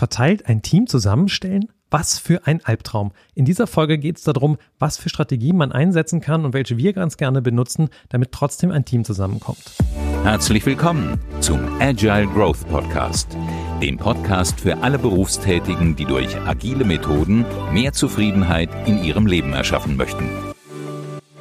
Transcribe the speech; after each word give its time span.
verteilt 0.00 0.46
ein 0.46 0.62
Team 0.62 0.86
zusammenstellen? 0.86 1.68
Was 1.90 2.18
für 2.18 2.46
ein 2.46 2.64
Albtraum. 2.64 3.12
In 3.34 3.44
dieser 3.44 3.66
Folge 3.66 3.98
geht 3.98 4.16
es 4.16 4.22
darum, 4.22 4.56
was 4.78 4.96
für 4.96 5.10
Strategien 5.10 5.58
man 5.58 5.72
einsetzen 5.72 6.22
kann 6.22 6.46
und 6.46 6.54
welche 6.54 6.78
wir 6.78 6.94
ganz 6.94 7.18
gerne 7.18 7.42
benutzen, 7.42 7.90
damit 8.08 8.32
trotzdem 8.32 8.70
ein 8.70 8.86
Team 8.86 9.04
zusammenkommt. 9.04 9.76
Herzlich 10.22 10.64
willkommen 10.64 11.20
zum 11.40 11.60
Agile 11.80 12.26
Growth 12.28 12.66
Podcast, 12.70 13.36
dem 13.82 13.98
Podcast 13.98 14.58
für 14.58 14.78
alle 14.78 14.98
Berufstätigen, 14.98 15.96
die 15.96 16.06
durch 16.06 16.34
agile 16.46 16.86
Methoden 16.86 17.44
mehr 17.70 17.92
Zufriedenheit 17.92 18.70
in 18.86 19.04
ihrem 19.04 19.26
Leben 19.26 19.52
erschaffen 19.52 19.98
möchten. 19.98 20.30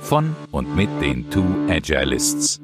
Von 0.02 0.36
und 0.52 0.76
mit 0.76 0.89
den 1.02 1.30
Two 1.30 1.46
Agilists. 1.70 2.60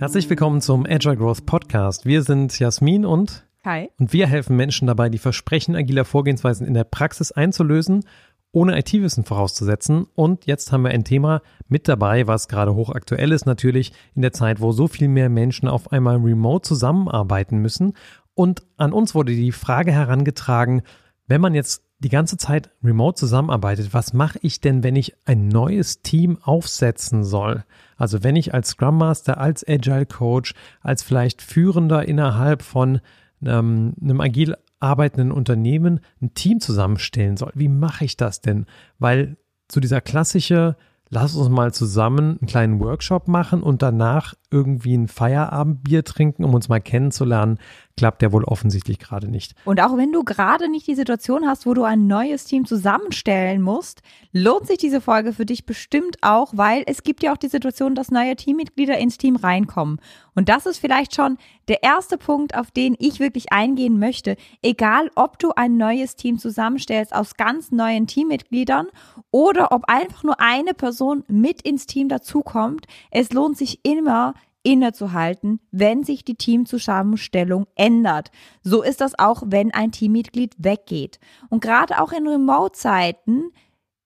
Herzlich 0.00 0.28
willkommen 0.28 0.60
zum 0.60 0.86
Agile 0.86 1.16
Growth 1.16 1.46
Podcast. 1.46 2.04
Wir 2.04 2.22
sind 2.22 2.58
Jasmin 2.58 3.04
und 3.04 3.44
Hi. 3.64 3.90
Und 3.98 4.12
wir 4.14 4.26
helfen 4.26 4.56
Menschen 4.56 4.86
dabei, 4.86 5.10
die 5.10 5.18
Versprechen 5.18 5.76
agiler 5.76 6.06
Vorgehensweisen 6.06 6.66
in 6.66 6.72
der 6.72 6.84
Praxis 6.84 7.30
einzulösen, 7.30 8.04
ohne 8.52 8.78
IT-Wissen 8.78 9.24
vorauszusetzen. 9.24 10.06
Und 10.14 10.46
jetzt 10.46 10.72
haben 10.72 10.82
wir 10.82 10.90
ein 10.90 11.04
Thema 11.04 11.42
mit 11.68 11.86
dabei, 11.86 12.26
was 12.26 12.48
gerade 12.48 12.74
hochaktuell 12.74 13.32
ist, 13.32 13.44
natürlich 13.44 13.92
in 14.14 14.22
der 14.22 14.32
Zeit, 14.32 14.60
wo 14.60 14.72
so 14.72 14.88
viel 14.88 15.08
mehr 15.08 15.28
Menschen 15.28 15.68
auf 15.68 15.92
einmal 15.92 16.16
remote 16.16 16.66
zusammenarbeiten 16.66 17.58
müssen. 17.58 17.92
Und 18.34 18.62
an 18.78 18.94
uns 18.94 19.14
wurde 19.14 19.32
die 19.32 19.52
Frage 19.52 19.92
herangetragen, 19.92 20.82
wenn 21.26 21.42
man 21.42 21.54
jetzt 21.54 21.84
die 21.98 22.08
ganze 22.08 22.38
Zeit 22.38 22.70
remote 22.82 23.16
zusammenarbeitet, 23.16 23.92
was 23.92 24.14
mache 24.14 24.38
ich 24.40 24.62
denn, 24.62 24.82
wenn 24.82 24.96
ich 24.96 25.14
ein 25.26 25.48
neues 25.48 26.00
Team 26.00 26.38
aufsetzen 26.40 27.24
soll? 27.24 27.64
Also 27.96 28.24
wenn 28.24 28.36
ich 28.36 28.54
als 28.54 28.70
Scrum 28.70 28.96
Master, 28.96 29.38
als 29.38 29.68
Agile 29.68 30.06
Coach, 30.06 30.54
als 30.80 31.02
vielleicht 31.02 31.42
Führender 31.42 32.08
innerhalb 32.08 32.62
von 32.62 33.00
ähm, 33.44 33.94
einem 34.00 34.20
agil 34.20 34.56
arbeitenden 34.80 35.32
Unternehmen 35.32 36.00
ein 36.22 36.34
Team 36.34 36.60
zusammenstellen 36.60 37.36
soll. 37.36 37.52
Wie 37.54 37.68
mache 37.68 38.04
ich 38.04 38.16
das 38.16 38.40
denn? 38.40 38.66
Weil 38.98 39.36
so 39.70 39.80
dieser 39.80 40.00
klassische, 40.00 40.76
lass 41.10 41.34
uns 41.34 41.48
mal 41.48 41.72
zusammen 41.72 42.38
einen 42.38 42.46
kleinen 42.46 42.80
Workshop 42.80 43.28
machen 43.28 43.62
und 43.62 43.82
danach 43.82 44.34
irgendwie 44.50 44.96
ein 44.96 45.08
Feierabendbier 45.08 46.04
trinken, 46.04 46.44
um 46.44 46.54
uns 46.54 46.68
mal 46.68 46.80
kennenzulernen, 46.80 47.58
klappt 47.96 48.22
ja 48.22 48.32
wohl 48.32 48.44
offensichtlich 48.44 48.98
gerade 48.98 49.28
nicht. 49.28 49.54
Und 49.64 49.80
auch 49.80 49.96
wenn 49.96 50.10
du 50.10 50.24
gerade 50.24 50.70
nicht 50.70 50.86
die 50.86 50.94
Situation 50.94 51.46
hast, 51.46 51.66
wo 51.66 51.74
du 51.74 51.84
ein 51.84 52.06
neues 52.06 52.46
Team 52.46 52.64
zusammenstellen 52.64 53.60
musst, 53.60 54.00
lohnt 54.32 54.66
sich 54.66 54.78
diese 54.78 55.00
Folge 55.00 55.32
für 55.32 55.44
dich 55.44 55.66
bestimmt 55.66 56.16
auch, 56.22 56.52
weil 56.56 56.82
es 56.86 57.02
gibt 57.02 57.22
ja 57.22 57.32
auch 57.32 57.36
die 57.36 57.48
Situation, 57.48 57.94
dass 57.94 58.10
neue 58.10 58.36
Teammitglieder 58.36 58.96
ins 58.96 59.18
Team 59.18 59.36
reinkommen. 59.36 60.00
Und 60.34 60.48
das 60.48 60.64
ist 60.64 60.78
vielleicht 60.78 61.14
schon 61.14 61.36
der 61.68 61.82
erste 61.82 62.16
Punkt, 62.16 62.56
auf 62.56 62.70
den 62.70 62.96
ich 62.98 63.20
wirklich 63.20 63.52
eingehen 63.52 63.98
möchte. 63.98 64.36
Egal, 64.62 65.10
ob 65.14 65.38
du 65.38 65.52
ein 65.54 65.76
neues 65.76 66.16
Team 66.16 66.38
zusammenstellst 66.38 67.14
aus 67.14 67.34
ganz 67.34 67.70
neuen 67.70 68.06
Teammitgliedern 68.06 68.86
oder 69.30 69.72
ob 69.72 69.84
einfach 69.88 70.22
nur 70.22 70.40
eine 70.40 70.72
Person 70.72 71.24
mit 71.28 71.60
ins 71.62 71.86
Team 71.86 72.08
dazukommt, 72.08 72.86
es 73.10 73.32
lohnt 73.32 73.58
sich 73.58 73.80
immer, 73.84 74.32
innezuhalten, 74.62 75.60
wenn 75.70 76.04
sich 76.04 76.24
die 76.24 76.34
Teamzusammenstellung 76.34 77.66
ändert. 77.74 78.30
So 78.62 78.82
ist 78.82 79.00
das 79.00 79.18
auch, 79.18 79.42
wenn 79.46 79.72
ein 79.72 79.92
Teammitglied 79.92 80.54
weggeht. 80.58 81.18
Und 81.48 81.62
gerade 81.62 82.00
auch 82.00 82.12
in 82.12 82.26
Remote-Zeiten, 82.26 83.52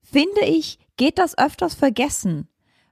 finde 0.02 0.42
ich, 0.44 0.78
geht 0.96 1.18
das 1.18 1.36
öfters 1.36 1.74
vergessen, 1.74 2.48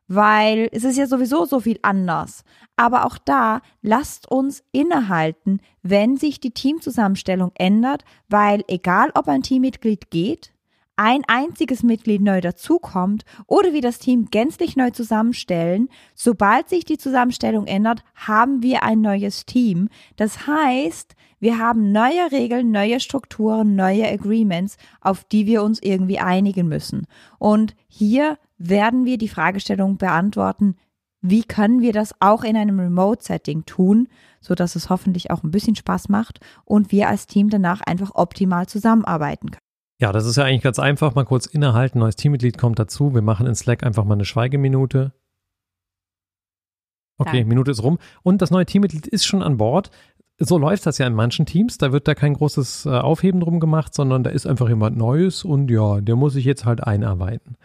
weil 0.08 0.68
es 0.72 0.84
ist 0.84 0.96
ja 0.98 1.06
sowieso 1.06 1.44
so 1.44 1.60
viel 1.60 1.78
anders. 1.82 2.44
Aber 2.76 3.06
auch 3.06 3.18
da 3.18 3.60
lasst 3.80 4.30
uns 4.30 4.64
innehalten, 4.72 5.60
wenn 5.82 6.16
sich 6.16 6.40
die 6.40 6.50
Teamzusammenstellung 6.50 7.52
ändert, 7.54 8.04
weil 8.28 8.64
egal 8.66 9.10
ob 9.14 9.28
ein 9.28 9.42
Teammitglied 9.42 10.10
geht, 10.10 10.51
ein 10.96 11.22
einziges 11.26 11.82
Mitglied 11.82 12.20
neu 12.20 12.40
dazukommt 12.40 13.24
oder 13.46 13.72
wir 13.72 13.80
das 13.80 13.98
Team 13.98 14.26
gänzlich 14.30 14.76
neu 14.76 14.90
zusammenstellen, 14.90 15.88
sobald 16.14 16.68
sich 16.68 16.84
die 16.84 16.98
Zusammenstellung 16.98 17.66
ändert, 17.66 18.04
haben 18.14 18.62
wir 18.62 18.82
ein 18.82 19.00
neues 19.00 19.46
Team. 19.46 19.88
Das 20.16 20.46
heißt, 20.46 21.14
wir 21.40 21.58
haben 21.58 21.92
neue 21.92 22.30
Regeln, 22.30 22.70
neue 22.70 23.00
Strukturen, 23.00 23.74
neue 23.74 24.08
Agreements, 24.08 24.76
auf 25.00 25.24
die 25.24 25.46
wir 25.46 25.62
uns 25.62 25.80
irgendwie 25.82 26.18
einigen 26.18 26.68
müssen. 26.68 27.06
Und 27.38 27.74
hier 27.88 28.38
werden 28.58 29.04
wir 29.04 29.18
die 29.18 29.28
Fragestellung 29.28 29.96
beantworten, 29.96 30.76
wie 31.20 31.44
können 31.44 31.80
wir 31.80 31.92
das 31.92 32.14
auch 32.20 32.44
in 32.44 32.56
einem 32.56 32.78
Remote-Setting 32.78 33.64
tun, 33.64 34.08
so 34.40 34.54
dass 34.54 34.76
es 34.76 34.90
hoffentlich 34.90 35.30
auch 35.30 35.42
ein 35.42 35.52
bisschen 35.52 35.76
Spaß 35.76 36.08
macht 36.08 36.40
und 36.64 36.92
wir 36.92 37.08
als 37.08 37.26
Team 37.26 37.48
danach 37.48 37.80
einfach 37.80 38.10
optimal 38.14 38.66
zusammenarbeiten 38.66 39.50
können. 39.52 39.71
Ja, 40.02 40.10
das 40.10 40.26
ist 40.26 40.34
ja 40.34 40.42
eigentlich 40.42 40.62
ganz 40.62 40.80
einfach. 40.80 41.14
Mal 41.14 41.24
kurz 41.24 41.46
innehalten, 41.46 42.00
neues 42.00 42.16
Teammitglied 42.16 42.58
kommt 42.58 42.76
dazu. 42.80 43.14
Wir 43.14 43.22
machen 43.22 43.46
in 43.46 43.54
Slack 43.54 43.84
einfach 43.84 44.02
mal 44.02 44.14
eine 44.14 44.24
Schweigeminute. 44.24 45.12
Okay, 47.18 47.38
ja. 47.38 47.44
Minute 47.44 47.70
ist 47.70 47.84
rum. 47.84 47.98
Und 48.24 48.42
das 48.42 48.50
neue 48.50 48.66
Teammitglied 48.66 49.06
ist 49.06 49.24
schon 49.24 49.44
an 49.44 49.58
Bord. 49.58 49.92
So 50.38 50.58
läuft 50.58 50.86
das 50.86 50.98
ja 50.98 51.06
in 51.06 51.14
manchen 51.14 51.46
Teams. 51.46 51.78
Da 51.78 51.92
wird 51.92 52.08
da 52.08 52.16
kein 52.16 52.34
großes 52.34 52.86
äh, 52.86 52.88
Aufheben 52.88 53.38
drum 53.38 53.60
gemacht, 53.60 53.94
sondern 53.94 54.24
da 54.24 54.30
ist 54.30 54.44
einfach 54.44 54.68
jemand 54.68 54.96
Neues 54.96 55.44
und 55.44 55.70
ja, 55.70 56.00
der 56.00 56.16
muss 56.16 56.32
sich 56.32 56.46
jetzt 56.46 56.64
halt 56.64 56.82
einarbeiten. 56.82 57.56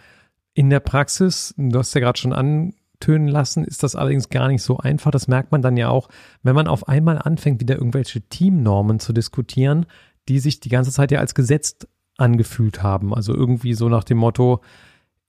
In 0.54 0.70
der 0.70 0.80
Praxis, 0.80 1.56
du 1.58 1.80
hast 1.80 1.96
ja 1.96 2.02
gerade 2.02 2.20
schon 2.20 2.34
antönen 2.34 3.30
lassen, 3.30 3.64
ist 3.64 3.82
das 3.82 3.96
allerdings 3.96 4.30
gar 4.30 4.48
nicht 4.50 4.62
so 4.62 4.78
einfach. 4.78 5.10
Das 5.10 5.28
merkt 5.28 5.52
man 5.52 5.64
dann 5.64 5.76
ja 5.76 5.90
auch, 5.90 6.08
wenn 6.44 6.54
man 6.54 6.68
auf 6.68 6.88
einmal 6.88 7.18
anfängt, 7.18 7.62
wieder 7.62 7.78
irgendwelche 7.78 8.22
Teamnormen 8.22 9.00
zu 9.00 9.12
diskutieren, 9.12 9.88
die 10.28 10.38
sich 10.38 10.60
die 10.60 10.70
ganze 10.70 10.92
Zeit 10.92 11.10
ja 11.10 11.20
als 11.20 11.34
Gesetz 11.34 11.80
angefühlt 12.18 12.84
haben. 12.84 13.14
Also 13.14 13.34
irgendwie 13.34 13.74
so 13.74 13.90
nach 13.90 14.04
dem 14.04 14.18
Motto, 14.18 14.62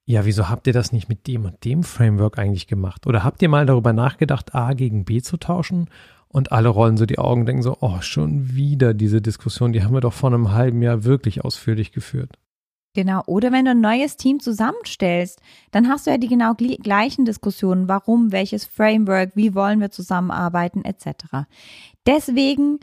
ja, 0.05 0.25
wieso 0.25 0.49
habt 0.49 0.67
ihr 0.67 0.73
das 0.73 0.93
nicht 0.93 1.09
mit 1.09 1.27
dem 1.27 1.45
und 1.45 1.65
dem 1.65 1.83
Framework 1.83 2.39
eigentlich 2.39 2.67
gemacht? 2.67 3.07
Oder 3.07 3.25
habt 3.25 3.43
ihr 3.43 3.49
mal 3.49 3.67
darüber 3.67 3.93
nachgedacht, 3.93 4.55
A 4.55 4.73
gegen 4.73 5.05
B 5.05 5.21
zu 5.21 5.37
tauschen? 5.37 5.91
Und 6.29 6.53
alle 6.53 6.69
rollen 6.69 6.97
so 6.97 7.07
die 7.07 7.19
Augen 7.19 7.43
und 7.43 7.47
denken 7.47 7.63
so, 7.63 7.77
oh, 7.81 8.01
schon 8.01 8.55
wieder 8.55 8.95
diese 8.95 9.23
Diskussion, 9.23 9.73
die 9.73 9.83
haben 9.83 9.95
wir 9.95 10.01
doch 10.01 10.13
vor 10.13 10.33
einem 10.33 10.53
halben 10.53 10.83
Jahr 10.83 11.05
wirklich 11.05 11.45
ausführlich 11.45 11.93
geführt. 11.93 12.39
Genau, 12.95 13.23
oder 13.27 13.53
wenn 13.53 13.67
du 13.67 13.73
ein 13.73 13.81
neues 13.81 14.17
Team 14.17 14.41
zusammenstellst, 14.41 15.41
dann 15.71 15.89
hast 15.89 16.07
du 16.07 16.11
ja 16.11 16.19
die 16.19 16.27
genau 16.27 16.55
gleichen 16.55 17.25
Diskussionen, 17.25 17.87
warum, 17.87 18.33
welches 18.33 18.65
Framework, 18.65 19.33
wie 19.35 19.55
wollen 19.55 19.81
wir 19.81 19.91
zusammenarbeiten, 19.91 20.85
etc. 20.85 21.47
Deswegen 22.07 22.81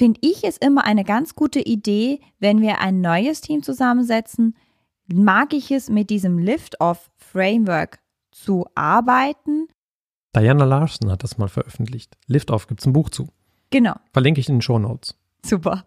finde 0.00 0.20
ich 0.22 0.44
es 0.44 0.56
immer 0.56 0.84
eine 0.84 1.04
ganz 1.04 1.34
gute 1.34 1.60
Idee, 1.60 2.20
wenn 2.38 2.62
wir 2.62 2.80
ein 2.80 3.02
neues 3.02 3.42
Team 3.42 3.62
zusammensetzen, 3.62 4.56
mag 5.12 5.52
ich 5.52 5.70
es 5.70 5.90
mit 5.90 6.08
diesem 6.08 6.38
Lift-Off-Framework 6.38 7.98
zu 8.30 8.64
arbeiten. 8.74 9.68
Diana 10.34 10.64
Larson 10.64 11.10
hat 11.10 11.22
das 11.22 11.36
mal 11.36 11.50
veröffentlicht. 11.50 12.16
Lift-Off 12.28 12.66
gibt 12.66 12.80
es 12.80 12.86
ein 12.86 12.94
Buch 12.94 13.10
zu. 13.10 13.28
Genau. 13.68 13.92
Verlinke 14.14 14.40
ich 14.40 14.48
in 14.48 14.54
den 14.54 14.62
Show 14.62 14.78
Notes. 14.78 15.18
Super. 15.44 15.84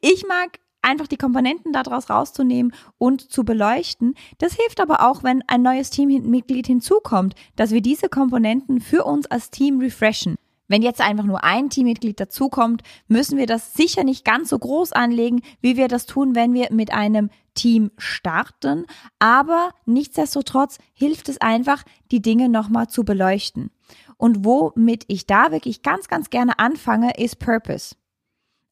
Ich 0.00 0.24
mag 0.26 0.58
einfach 0.80 1.06
die 1.06 1.18
Komponenten 1.18 1.74
daraus 1.74 2.08
rauszunehmen 2.08 2.72
und 2.96 3.20
zu 3.20 3.44
beleuchten. 3.44 4.14
Das 4.38 4.54
hilft 4.54 4.80
aber 4.80 5.06
auch, 5.06 5.24
wenn 5.24 5.42
ein 5.46 5.60
neues 5.60 5.90
Teammitglied 5.90 6.66
hinzukommt, 6.68 7.34
dass 7.54 7.70
wir 7.70 7.82
diese 7.82 8.08
Komponenten 8.08 8.80
für 8.80 9.04
uns 9.04 9.26
als 9.26 9.50
Team 9.50 9.78
refreshen. 9.78 10.36
Wenn 10.68 10.82
jetzt 10.82 11.00
einfach 11.00 11.24
nur 11.24 11.44
ein 11.44 11.70
Teammitglied 11.70 12.18
dazukommt, 12.18 12.82
müssen 13.08 13.38
wir 13.38 13.46
das 13.46 13.74
sicher 13.74 14.04
nicht 14.04 14.24
ganz 14.24 14.48
so 14.48 14.58
groß 14.58 14.92
anlegen, 14.92 15.42
wie 15.60 15.76
wir 15.76 15.88
das 15.88 16.06
tun, 16.06 16.34
wenn 16.34 16.54
wir 16.54 16.68
mit 16.72 16.92
einem 16.92 17.30
Team 17.54 17.90
starten. 17.98 18.86
Aber 19.18 19.70
nichtsdestotrotz 19.84 20.78
hilft 20.92 21.28
es 21.28 21.40
einfach, 21.40 21.84
die 22.10 22.20
Dinge 22.20 22.48
nochmal 22.48 22.88
zu 22.88 23.04
beleuchten. 23.04 23.70
Und 24.16 24.44
womit 24.44 25.04
ich 25.08 25.26
da 25.26 25.52
wirklich 25.52 25.82
ganz, 25.82 26.08
ganz 26.08 26.30
gerne 26.30 26.58
anfange, 26.58 27.16
ist 27.16 27.38
Purpose. 27.38 27.94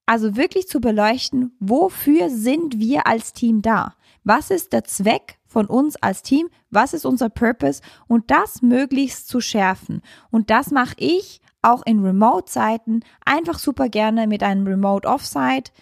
Also 0.07 0.37
wirklich 0.37 0.69
zu 0.69 0.81
beleuchten, 0.81 1.57
wofür 1.61 2.29
sind 2.29 2.79
wir 2.79 3.07
als 3.07 3.33
Team 3.33 3.63
da? 3.63 3.95
Was 4.23 4.51
ist 4.51 4.73
der 4.73 4.85
Zweck 4.85 5.39
von 5.47 5.67
uns 5.67 5.97
als 5.97 6.23
Team? 6.23 6.49
Was 6.71 6.93
ist 6.93 7.07
unser 7.07 7.31
Purpose? 7.31 7.81
Und 8.07 8.31
das 8.31 8.61
möglichst 8.61 9.29
zu 9.29 9.41
schärfen. 9.41 10.03
Und 10.31 10.51
das 10.51 10.71
mache 10.71 10.95
ich 10.99 11.41
auch 11.65 11.83
in 11.85 12.05
Remote-Zeiten 12.05 13.01
einfach 13.25 13.59
super 13.59 13.89
gerne 13.89 14.27
mit 14.27 14.43
einem 14.43 14.67
Remote 14.67 15.09
Offsite, 15.09 15.73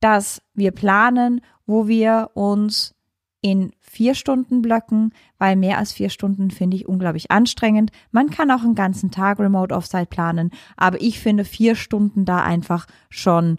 dass 0.00 0.42
wir 0.54 0.72
planen, 0.72 1.40
wo 1.66 1.86
wir 1.86 2.30
uns 2.34 2.94
in 3.42 3.72
vier 3.80 4.14
Stunden 4.14 4.62
Blöcken, 4.62 5.12
weil 5.36 5.56
mehr 5.56 5.78
als 5.78 5.92
vier 5.92 6.10
Stunden 6.10 6.50
finde 6.50 6.76
ich 6.76 6.86
unglaublich 6.86 7.30
anstrengend. 7.30 7.90
Man 8.12 8.30
kann 8.30 8.50
auch 8.50 8.62
einen 8.62 8.76
ganzen 8.76 9.10
Tag 9.10 9.40
Remote 9.40 9.74
Offsite 9.74 10.06
planen, 10.06 10.50
aber 10.76 11.00
ich 11.00 11.18
finde 11.18 11.44
vier 11.44 11.74
Stunden 11.74 12.24
da 12.24 12.42
einfach 12.42 12.86
schon 13.10 13.58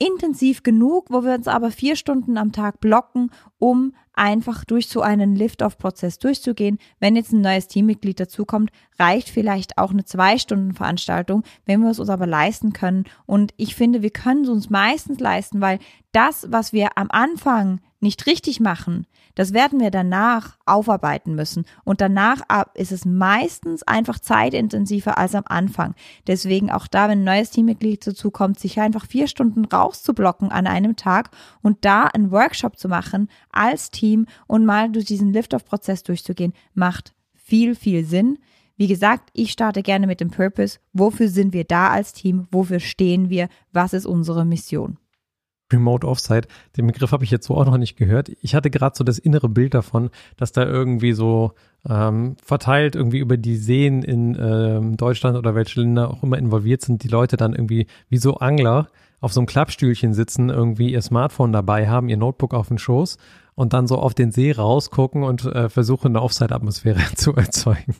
intensiv 0.00 0.62
genug, 0.62 1.06
wo 1.10 1.22
wir 1.22 1.34
uns 1.34 1.46
aber 1.46 1.70
vier 1.70 1.94
Stunden 1.94 2.38
am 2.38 2.52
Tag 2.52 2.80
blocken, 2.80 3.30
um 3.58 3.92
einfach 4.14 4.64
durch 4.64 4.88
so 4.88 5.02
einen 5.02 5.36
Lift-Off-Prozess 5.36 6.18
durchzugehen. 6.18 6.78
Wenn 6.98 7.16
jetzt 7.16 7.32
ein 7.32 7.42
neues 7.42 7.68
Teammitglied 7.68 8.18
dazukommt, 8.18 8.70
reicht 8.98 9.28
vielleicht 9.28 9.78
auch 9.78 9.90
eine 9.90 10.04
Zwei-Stunden-Veranstaltung, 10.04 11.44
wenn 11.66 11.80
wir 11.82 11.90
es 11.90 12.00
uns 12.00 12.08
aber 12.08 12.26
leisten 12.26 12.72
können. 12.72 13.04
Und 13.26 13.52
ich 13.56 13.74
finde, 13.74 14.02
wir 14.02 14.10
können 14.10 14.42
es 14.44 14.48
uns 14.48 14.70
meistens 14.70 15.20
leisten, 15.20 15.60
weil 15.60 15.78
das, 16.12 16.46
was 16.50 16.72
wir 16.72 16.96
am 16.96 17.08
Anfang 17.10 17.80
nicht 18.00 18.26
richtig 18.26 18.60
machen, 18.60 19.06
das 19.34 19.52
werden 19.52 19.80
wir 19.80 19.90
danach 19.90 20.56
aufarbeiten 20.66 21.34
müssen. 21.34 21.64
Und 21.84 22.00
danach 22.00 22.40
ist 22.74 22.92
es 22.92 23.04
meistens 23.04 23.82
einfach 23.82 24.18
zeitintensiver 24.18 25.18
als 25.18 25.34
am 25.34 25.44
Anfang. 25.46 25.94
Deswegen 26.26 26.70
auch 26.70 26.86
da, 26.86 27.08
wenn 27.08 27.20
ein 27.20 27.24
neues 27.24 27.50
Teammitglied 27.50 28.06
dazu 28.06 28.30
kommt, 28.30 28.58
sich 28.58 28.80
einfach 28.80 29.06
vier 29.06 29.28
Stunden 29.28 29.64
rauszublocken 29.64 30.50
an 30.50 30.66
einem 30.66 30.96
Tag 30.96 31.30
und 31.62 31.84
da 31.84 32.04
einen 32.04 32.30
Workshop 32.30 32.78
zu 32.78 32.88
machen 32.88 33.28
als 33.52 33.90
Team 33.90 34.26
und 34.46 34.66
mal 34.66 34.90
durch 34.90 35.04
diesen 35.04 35.32
Lift-Off-Prozess 35.32 36.02
durchzugehen, 36.02 36.52
macht 36.74 37.14
viel, 37.34 37.74
viel 37.74 38.04
Sinn. 38.04 38.38
Wie 38.76 38.88
gesagt, 38.88 39.28
ich 39.34 39.52
starte 39.52 39.82
gerne 39.82 40.06
mit 40.06 40.20
dem 40.20 40.30
Purpose. 40.30 40.78
Wofür 40.94 41.28
sind 41.28 41.52
wir 41.52 41.64
da 41.64 41.90
als 41.90 42.14
Team? 42.14 42.48
Wofür 42.50 42.80
stehen 42.80 43.28
wir? 43.28 43.48
Was 43.72 43.92
ist 43.92 44.06
unsere 44.06 44.46
Mission? 44.46 44.96
Remote 45.72 46.06
Offsite, 46.06 46.48
den 46.76 46.86
Begriff 46.86 47.12
habe 47.12 47.24
ich 47.24 47.30
jetzt 47.30 47.46
so 47.46 47.56
auch 47.56 47.64
noch 47.64 47.78
nicht 47.78 47.96
gehört. 47.96 48.30
Ich 48.40 48.54
hatte 48.54 48.70
gerade 48.70 48.96
so 48.96 49.04
das 49.04 49.18
innere 49.18 49.48
Bild 49.48 49.74
davon, 49.74 50.10
dass 50.36 50.52
da 50.52 50.64
irgendwie 50.64 51.12
so 51.12 51.52
ähm, 51.88 52.36
verteilt 52.42 52.94
irgendwie 52.94 53.18
über 53.18 53.36
die 53.36 53.56
Seen 53.56 54.02
in 54.02 54.36
ähm, 54.40 54.96
Deutschland 54.96 55.36
oder 55.36 55.54
welche 55.54 55.80
Länder 55.80 56.10
auch 56.10 56.22
immer 56.22 56.38
involviert 56.38 56.82
sind, 56.82 57.02
die 57.02 57.08
Leute 57.08 57.36
dann 57.36 57.54
irgendwie 57.54 57.86
wie 58.08 58.18
so 58.18 58.36
Angler 58.36 58.88
auf 59.20 59.32
so 59.32 59.40
einem 59.40 59.46
Klappstühlchen 59.46 60.14
sitzen, 60.14 60.48
irgendwie 60.48 60.92
ihr 60.92 61.02
Smartphone 61.02 61.52
dabei 61.52 61.88
haben, 61.88 62.08
ihr 62.08 62.16
Notebook 62.16 62.54
auf 62.54 62.68
dem 62.68 62.78
Schoß 62.78 63.18
und 63.54 63.72
dann 63.72 63.86
so 63.86 63.98
auf 63.98 64.14
den 64.14 64.32
See 64.32 64.52
rausgucken 64.52 65.22
und 65.22 65.44
äh, 65.44 65.68
versuchen 65.68 66.08
eine 66.08 66.22
Offsite-Atmosphäre 66.22 67.00
zu 67.14 67.34
erzeugen. 67.34 67.94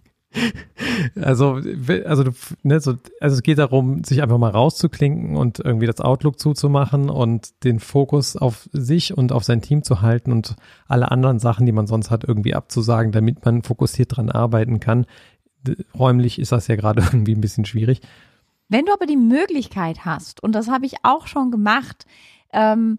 Also, 1.21 1.61
also, 2.05 2.25
ne, 2.63 2.81
so, 2.81 2.95
also 3.21 3.37
es 3.37 3.43
geht 3.43 3.59
darum, 3.59 4.05
sich 4.05 4.23
einfach 4.23 4.39
mal 4.39 4.51
rauszuklinken 4.51 5.37
und 5.37 5.59
irgendwie 5.59 5.87
das 5.87 6.01
Outlook 6.01 6.39
zuzumachen 6.39 7.11
und 7.11 7.65
den 7.65 7.81
Fokus 7.81 8.37
auf 8.37 8.69
sich 8.73 9.17
und 9.17 9.33
auf 9.33 9.45
sein 9.45 9.63
Team 9.63 9.83
zu 9.83 10.03
halten 10.03 10.33
und 10.33 10.57
alle 10.87 11.11
anderen 11.11 11.39
Sachen, 11.39 11.67
die 11.67 11.73
man 11.73 11.87
sonst 11.87 12.11
hat, 12.11 12.25
irgendwie 12.25 12.55
abzusagen, 12.55 13.13
damit 13.13 13.45
man 13.45 13.63
fokussiert 13.63 14.17
dran 14.17 14.31
arbeiten 14.31 14.79
kann. 14.79 15.07
Räumlich 15.99 16.39
ist 16.39 16.53
das 16.53 16.69
ja 16.69 16.77
gerade 16.77 17.03
irgendwie 17.13 17.35
ein 17.35 17.41
bisschen 17.41 17.65
schwierig. 17.65 18.01
Wenn 18.69 18.87
du 18.87 18.93
aber 18.93 19.07
die 19.07 19.17
Möglichkeit 19.17 20.05
hast, 20.05 20.43
und 20.43 20.55
das 20.55 20.69
habe 20.69 20.87
ich 20.87 20.97
auch 21.03 21.27
schon 21.27 21.51
gemacht, 21.51 22.07
ähm, 22.53 22.99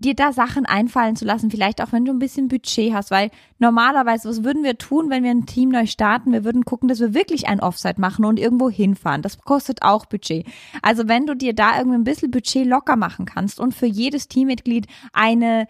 dir 0.00 0.14
da 0.14 0.32
Sachen 0.32 0.66
einfallen 0.66 1.16
zu 1.16 1.24
lassen, 1.24 1.50
vielleicht 1.50 1.82
auch 1.82 1.92
wenn 1.92 2.04
du 2.04 2.12
ein 2.12 2.18
bisschen 2.18 2.48
Budget 2.48 2.92
hast, 2.92 3.10
weil 3.10 3.30
normalerweise, 3.58 4.28
was 4.28 4.44
würden 4.44 4.62
wir 4.62 4.78
tun, 4.78 5.10
wenn 5.10 5.24
wir 5.24 5.30
ein 5.30 5.46
Team 5.46 5.70
neu 5.70 5.86
starten? 5.86 6.32
Wir 6.32 6.44
würden 6.44 6.64
gucken, 6.64 6.88
dass 6.88 7.00
wir 7.00 7.14
wirklich 7.14 7.48
ein 7.48 7.60
Offsite 7.60 8.00
machen 8.00 8.24
und 8.24 8.38
irgendwo 8.38 8.70
hinfahren. 8.70 9.22
Das 9.22 9.38
kostet 9.38 9.82
auch 9.82 10.06
Budget. 10.06 10.46
Also 10.82 11.08
wenn 11.08 11.26
du 11.26 11.34
dir 11.34 11.54
da 11.54 11.78
irgendwie 11.78 11.98
ein 11.98 12.04
bisschen 12.04 12.30
Budget 12.30 12.66
locker 12.66 12.96
machen 12.96 13.26
kannst 13.26 13.60
und 13.60 13.74
für 13.74 13.86
jedes 13.86 14.28
Teammitglied 14.28 14.86
eine 15.12 15.66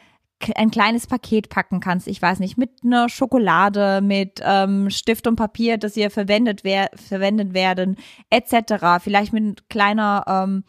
ein 0.54 0.70
kleines 0.70 1.06
Paket 1.06 1.48
packen 1.48 1.80
kannst, 1.80 2.06
ich 2.06 2.22
weiß 2.22 2.38
nicht, 2.38 2.56
mit 2.56 2.70
einer 2.84 3.08
Schokolade, 3.08 4.00
mit 4.00 4.40
ähm, 4.44 4.88
Stift 4.88 5.26
und 5.26 5.36
Papier, 5.36 5.78
das 5.78 5.96
ihr 5.96 6.10
verwendet, 6.10 6.62
wer 6.62 6.90
verwendet 6.94 7.54
werden, 7.54 7.96
etc. 8.30 9.02
Vielleicht 9.02 9.32
mit 9.32 9.68
kleiner 9.68 10.24
ähm, 10.28 10.64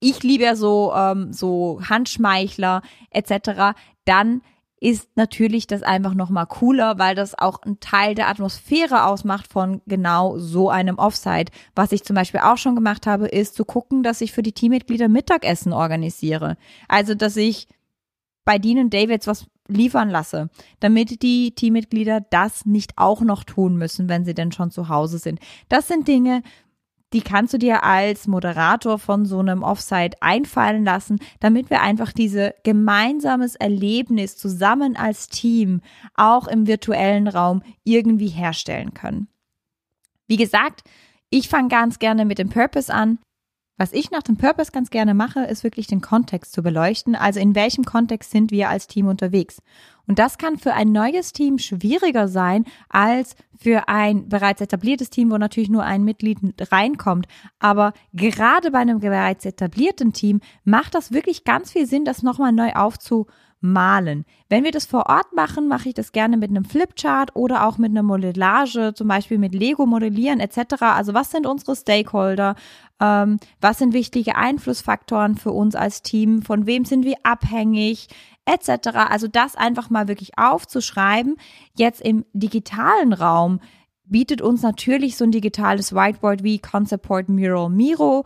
ich 0.00 0.22
liebe 0.22 0.44
ja 0.44 0.56
so, 0.56 0.92
ähm, 0.94 1.32
so 1.32 1.80
Handschmeichler 1.88 2.82
etc., 3.10 3.78
dann 4.04 4.42
ist 4.80 5.10
natürlich 5.14 5.66
das 5.66 5.82
einfach 5.82 6.14
nochmal 6.14 6.46
cooler, 6.46 6.98
weil 6.98 7.14
das 7.14 7.38
auch 7.38 7.62
ein 7.62 7.80
Teil 7.80 8.14
der 8.14 8.28
Atmosphäre 8.28 9.04
ausmacht 9.04 9.46
von 9.46 9.82
genau 9.86 10.38
so 10.38 10.70
einem 10.70 10.98
Offsite. 10.98 11.52
Was 11.74 11.92
ich 11.92 12.02
zum 12.02 12.16
Beispiel 12.16 12.40
auch 12.40 12.56
schon 12.56 12.74
gemacht 12.74 13.06
habe, 13.06 13.28
ist 13.28 13.54
zu 13.54 13.66
gucken, 13.66 14.02
dass 14.02 14.22
ich 14.22 14.32
für 14.32 14.42
die 14.42 14.54
Teammitglieder 14.54 15.08
Mittagessen 15.08 15.74
organisiere. 15.74 16.56
Also, 16.88 17.14
dass 17.14 17.36
ich 17.36 17.68
bei 18.46 18.58
Dean 18.58 18.78
und 18.78 18.94
Davids 18.94 19.26
was 19.26 19.46
liefern 19.68 20.08
lasse, 20.08 20.48
damit 20.80 21.22
die 21.22 21.54
Teammitglieder 21.54 22.22
das 22.30 22.64
nicht 22.64 22.94
auch 22.96 23.20
noch 23.20 23.44
tun 23.44 23.76
müssen, 23.76 24.08
wenn 24.08 24.24
sie 24.24 24.34
denn 24.34 24.50
schon 24.50 24.70
zu 24.70 24.88
Hause 24.88 25.18
sind. 25.18 25.40
Das 25.68 25.88
sind 25.88 26.08
Dinge, 26.08 26.42
die 27.12 27.22
kannst 27.22 27.54
du 27.54 27.58
dir 27.58 27.82
als 27.82 28.26
Moderator 28.26 28.98
von 28.98 29.26
so 29.26 29.40
einem 29.40 29.62
Offsite 29.62 30.16
einfallen 30.20 30.84
lassen, 30.84 31.18
damit 31.40 31.70
wir 31.70 31.82
einfach 31.82 32.12
diese 32.12 32.54
gemeinsames 32.62 33.56
Erlebnis 33.56 34.36
zusammen 34.36 34.96
als 34.96 35.28
Team 35.28 35.80
auch 36.14 36.46
im 36.46 36.66
virtuellen 36.66 37.28
Raum 37.28 37.62
irgendwie 37.84 38.28
herstellen 38.28 38.94
können. 38.94 39.28
Wie 40.26 40.36
gesagt, 40.36 40.82
ich 41.30 41.48
fange 41.48 41.68
ganz 41.68 41.98
gerne 41.98 42.24
mit 42.24 42.38
dem 42.38 42.50
Purpose 42.50 42.92
an. 42.92 43.18
Was 43.80 43.94
ich 43.94 44.10
nach 44.10 44.22
dem 44.22 44.36
Purpose 44.36 44.72
ganz 44.72 44.90
gerne 44.90 45.14
mache, 45.14 45.40
ist 45.40 45.64
wirklich 45.64 45.86
den 45.86 46.02
Kontext 46.02 46.52
zu 46.52 46.62
beleuchten. 46.62 47.14
Also 47.14 47.40
in 47.40 47.54
welchem 47.54 47.86
Kontext 47.86 48.30
sind 48.30 48.50
wir 48.50 48.68
als 48.68 48.88
Team 48.88 49.06
unterwegs? 49.06 49.62
Und 50.06 50.18
das 50.18 50.36
kann 50.36 50.58
für 50.58 50.74
ein 50.74 50.92
neues 50.92 51.32
Team 51.32 51.56
schwieriger 51.56 52.28
sein 52.28 52.66
als 52.90 53.36
für 53.58 53.88
ein 53.88 54.28
bereits 54.28 54.60
etabliertes 54.60 55.08
Team, 55.08 55.30
wo 55.30 55.38
natürlich 55.38 55.70
nur 55.70 55.82
ein 55.82 56.04
Mitglied 56.04 56.36
reinkommt. 56.70 57.26
Aber 57.58 57.94
gerade 58.12 58.70
bei 58.70 58.80
einem 58.80 59.00
bereits 59.00 59.46
etablierten 59.46 60.12
Team 60.12 60.42
macht 60.64 60.94
das 60.94 61.10
wirklich 61.10 61.44
ganz 61.44 61.72
viel 61.72 61.86
Sinn, 61.86 62.04
das 62.04 62.22
nochmal 62.22 62.52
neu 62.52 62.72
aufzu 62.74 63.28
malen. 63.60 64.24
Wenn 64.48 64.64
wir 64.64 64.70
das 64.70 64.86
vor 64.86 65.06
Ort 65.08 65.34
machen, 65.34 65.68
mache 65.68 65.88
ich 65.90 65.94
das 65.94 66.12
gerne 66.12 66.36
mit 66.36 66.50
einem 66.50 66.64
Flipchart 66.64 67.36
oder 67.36 67.66
auch 67.66 67.78
mit 67.78 67.90
einer 67.90 68.02
Modellage, 68.02 68.92
zum 68.94 69.08
Beispiel 69.08 69.38
mit 69.38 69.54
Lego 69.54 69.86
modellieren 69.86 70.40
etc. 70.40 70.82
Also 70.82 71.14
was 71.14 71.30
sind 71.30 71.46
unsere 71.46 71.76
Stakeholder? 71.76 72.54
Ähm, 73.00 73.38
was 73.60 73.78
sind 73.78 73.92
wichtige 73.92 74.36
Einflussfaktoren 74.36 75.36
für 75.36 75.52
uns 75.52 75.74
als 75.74 76.02
Team? 76.02 76.42
Von 76.42 76.66
wem 76.66 76.84
sind 76.84 77.04
wir 77.04 77.16
abhängig? 77.22 78.08
Etc. 78.46 78.88
Also 78.94 79.28
das 79.28 79.56
einfach 79.56 79.90
mal 79.90 80.08
wirklich 80.08 80.38
aufzuschreiben. 80.38 81.36
Jetzt 81.76 82.00
im 82.00 82.24
digitalen 82.32 83.12
Raum 83.12 83.60
bietet 84.04 84.42
uns 84.42 84.62
natürlich 84.62 85.16
so 85.16 85.24
ein 85.24 85.30
digitales 85.30 85.94
Whiteboard 85.94 86.42
wie 86.42 86.58
Conceptboard 86.58 87.28
Mural 87.28 87.70
Miro 87.70 88.24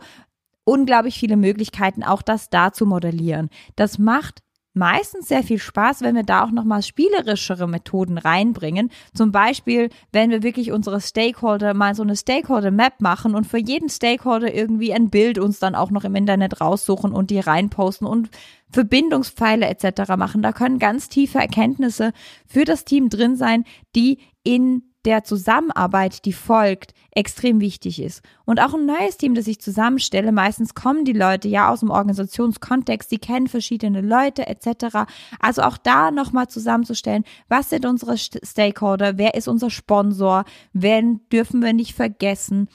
unglaublich 0.65 1.19
viele 1.19 1.37
Möglichkeiten, 1.37 2.03
auch 2.03 2.21
das 2.21 2.49
da 2.49 2.73
zu 2.73 2.85
modellieren. 2.85 3.49
Das 3.75 3.97
macht 3.97 4.41
meistens 4.75 5.27
sehr 5.27 5.41
viel 5.41 5.57
Spaß, 5.57 6.01
wenn 6.01 6.15
wir 6.15 6.23
da 6.23 6.43
auch 6.43 6.51
nochmal 6.51 6.83
spielerischere 6.83 7.67
Methoden 7.67 8.17
reinbringen. 8.17 8.91
Zum 9.13 9.31
Beispiel, 9.31 9.89
wenn 10.11 10.29
wir 10.29 10.43
wirklich 10.43 10.71
unsere 10.71 11.01
Stakeholder 11.01 11.73
mal 11.73 11.95
so 11.95 12.03
eine 12.03 12.15
Stakeholder-Map 12.15 13.01
machen 13.01 13.35
und 13.35 13.45
für 13.45 13.57
jeden 13.57 13.89
Stakeholder 13.89 14.53
irgendwie 14.53 14.93
ein 14.93 15.09
Bild 15.09 15.39
uns 15.39 15.59
dann 15.59 15.75
auch 15.75 15.91
noch 15.91 16.03
im 16.03 16.15
Internet 16.15 16.61
raussuchen 16.61 17.13
und 17.13 17.29
die 17.29 17.39
reinposten 17.39 18.05
und 18.05 18.29
Verbindungspfeile 18.69 19.65
etc. 19.67 20.15
machen. 20.17 20.41
Da 20.41 20.51
können 20.51 20.79
ganz 20.79 21.07
tiefe 21.09 21.39
Erkenntnisse 21.39 22.11
für 22.45 22.65
das 22.65 22.83
Team 22.83 23.09
drin 23.09 23.35
sein, 23.37 23.63
die 23.95 24.19
in 24.43 24.83
der 25.05 25.23
Zusammenarbeit, 25.23 26.25
die 26.25 26.33
folgt, 26.33 26.93
extrem 27.11 27.61
wichtig 27.61 28.01
ist. 28.01 28.21
Und 28.43 28.59
auch 28.59 28.73
ein 28.73 28.85
neues 28.85 29.17
Team, 29.17 29.35
das 29.35 29.47
ich 29.47 29.61
zusammenstelle, 29.61 30.31
meistens 30.31 30.73
kommen 30.73 31.05
die 31.05 31.13
Leute 31.13 31.47
ja 31.47 31.69
aus 31.69 31.79
dem 31.79 31.89
Organisationskontext, 31.89 33.09
sie 33.09 33.19
kennen 33.19 33.47
verschiedene 33.47 34.01
Leute 34.01 34.47
etc. 34.47 35.07
Also 35.39 35.61
auch 35.61 35.77
da 35.77 36.11
nochmal 36.11 36.47
zusammenzustellen, 36.47 37.23
was 37.47 37.69
sind 37.69 37.85
unsere 37.85 38.17
Stakeholder, 38.17 39.17
wer 39.17 39.35
ist 39.35 39.47
unser 39.47 39.69
Sponsor, 39.69 40.43
wen 40.73 41.21
dürfen 41.31 41.61
wir 41.61 41.73
nicht 41.73 41.95
vergessen. 41.95 42.67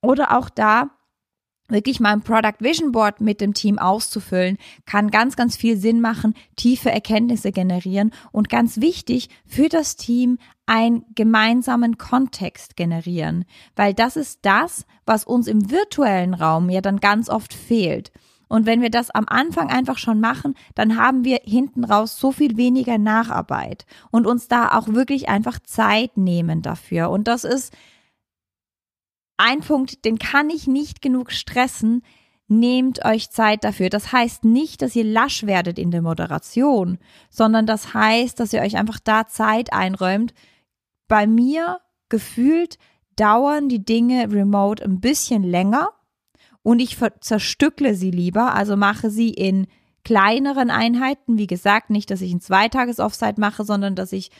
Oder 0.00 0.36
auch 0.36 0.48
da 0.48 0.90
wirklich 1.68 2.00
mal 2.00 2.12
ein 2.12 2.22
Product 2.22 2.60
Vision 2.60 2.92
Board 2.92 3.20
mit 3.20 3.40
dem 3.40 3.54
Team 3.54 3.78
auszufüllen, 3.78 4.58
kann 4.86 5.10
ganz, 5.10 5.36
ganz 5.36 5.56
viel 5.56 5.76
Sinn 5.76 6.00
machen, 6.00 6.34
tiefe 6.56 6.90
Erkenntnisse 6.90 7.52
generieren 7.52 8.12
und 8.30 8.48
ganz 8.48 8.80
wichtig 8.80 9.28
für 9.46 9.68
das 9.68 9.96
Team 9.96 10.38
einen 10.66 11.04
gemeinsamen 11.14 11.98
Kontext 11.98 12.76
generieren, 12.76 13.44
weil 13.74 13.94
das 13.94 14.16
ist 14.16 14.40
das, 14.42 14.86
was 15.06 15.24
uns 15.24 15.46
im 15.46 15.70
virtuellen 15.70 16.34
Raum 16.34 16.70
ja 16.70 16.80
dann 16.80 17.00
ganz 17.00 17.28
oft 17.28 17.52
fehlt. 17.52 18.12
Und 18.48 18.66
wenn 18.66 18.82
wir 18.82 18.90
das 18.90 19.08
am 19.08 19.24
Anfang 19.28 19.70
einfach 19.70 19.96
schon 19.96 20.20
machen, 20.20 20.54
dann 20.74 20.98
haben 20.98 21.24
wir 21.24 21.40
hinten 21.42 21.84
raus 21.84 22.18
so 22.18 22.32
viel 22.32 22.58
weniger 22.58 22.98
Nacharbeit 22.98 23.86
und 24.10 24.26
uns 24.26 24.46
da 24.46 24.76
auch 24.76 24.88
wirklich 24.88 25.30
einfach 25.30 25.58
Zeit 25.58 26.18
nehmen 26.18 26.60
dafür. 26.60 27.08
Und 27.08 27.28
das 27.28 27.44
ist 27.44 27.72
ein 29.42 29.60
Punkt, 29.60 30.04
den 30.04 30.18
kann 30.18 30.50
ich 30.50 30.66
nicht 30.66 31.02
genug 31.02 31.32
stressen. 31.32 32.02
Nehmt 32.46 33.04
euch 33.04 33.30
Zeit 33.30 33.64
dafür. 33.64 33.88
Das 33.88 34.12
heißt 34.12 34.44
nicht, 34.44 34.82
dass 34.82 34.94
ihr 34.94 35.04
lasch 35.04 35.44
werdet 35.46 35.78
in 35.78 35.90
der 35.90 36.02
Moderation, 36.02 36.98
sondern 37.30 37.66
das 37.66 37.92
heißt, 37.92 38.38
dass 38.38 38.52
ihr 38.52 38.60
euch 38.60 38.76
einfach 38.76 39.00
da 39.00 39.26
Zeit 39.26 39.72
einräumt. 39.72 40.32
Bei 41.08 41.26
mir 41.26 41.80
gefühlt 42.08 42.78
dauern 43.16 43.68
die 43.68 43.84
Dinge 43.84 44.30
remote 44.30 44.84
ein 44.84 45.00
bisschen 45.00 45.42
länger 45.42 45.90
und 46.62 46.78
ich 46.80 46.96
zerstückle 47.20 47.94
sie 47.94 48.10
lieber, 48.10 48.54
also 48.54 48.76
mache 48.76 49.10
sie 49.10 49.30
in 49.30 49.66
kleineren 50.04 50.70
Einheiten. 50.70 51.38
Wie 51.38 51.46
gesagt, 51.46 51.90
nicht, 51.90 52.10
dass 52.10 52.20
ich 52.20 52.32
ein 52.32 52.40
Zweitages-Offside 52.40 53.40
mache, 53.40 53.64
sondern 53.64 53.94
dass 53.94 54.12
ich 54.12 54.30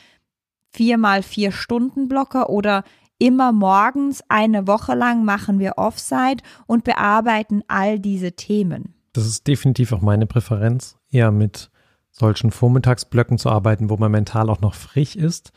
viermal 0.69 1.23
vier 1.23 1.51
Stunden 1.51 2.07
blocke 2.07 2.47
oder 2.49 2.83
immer 3.23 3.53
morgens 3.53 4.21
eine 4.27 4.67
Woche 4.67 4.95
lang 4.95 5.23
machen 5.23 5.57
wir 5.57 5.77
Offside 5.77 6.43
und 6.67 6.83
bearbeiten 6.83 7.63
all 7.69 7.97
diese 7.97 8.33
Themen. 8.33 8.95
Das 9.13 9.25
ist 9.25 9.47
definitiv 9.47 9.93
auch 9.93 10.01
meine 10.01 10.25
Präferenz, 10.25 10.97
eher 11.09 11.31
mit 11.31 11.69
solchen 12.11 12.51
Vormittagsblöcken 12.51 13.37
zu 13.37 13.49
arbeiten, 13.49 13.89
wo 13.89 13.95
man 13.95 14.11
mental 14.11 14.49
auch 14.49 14.59
noch 14.59 14.75
frisch 14.75 15.15
ist. 15.15 15.53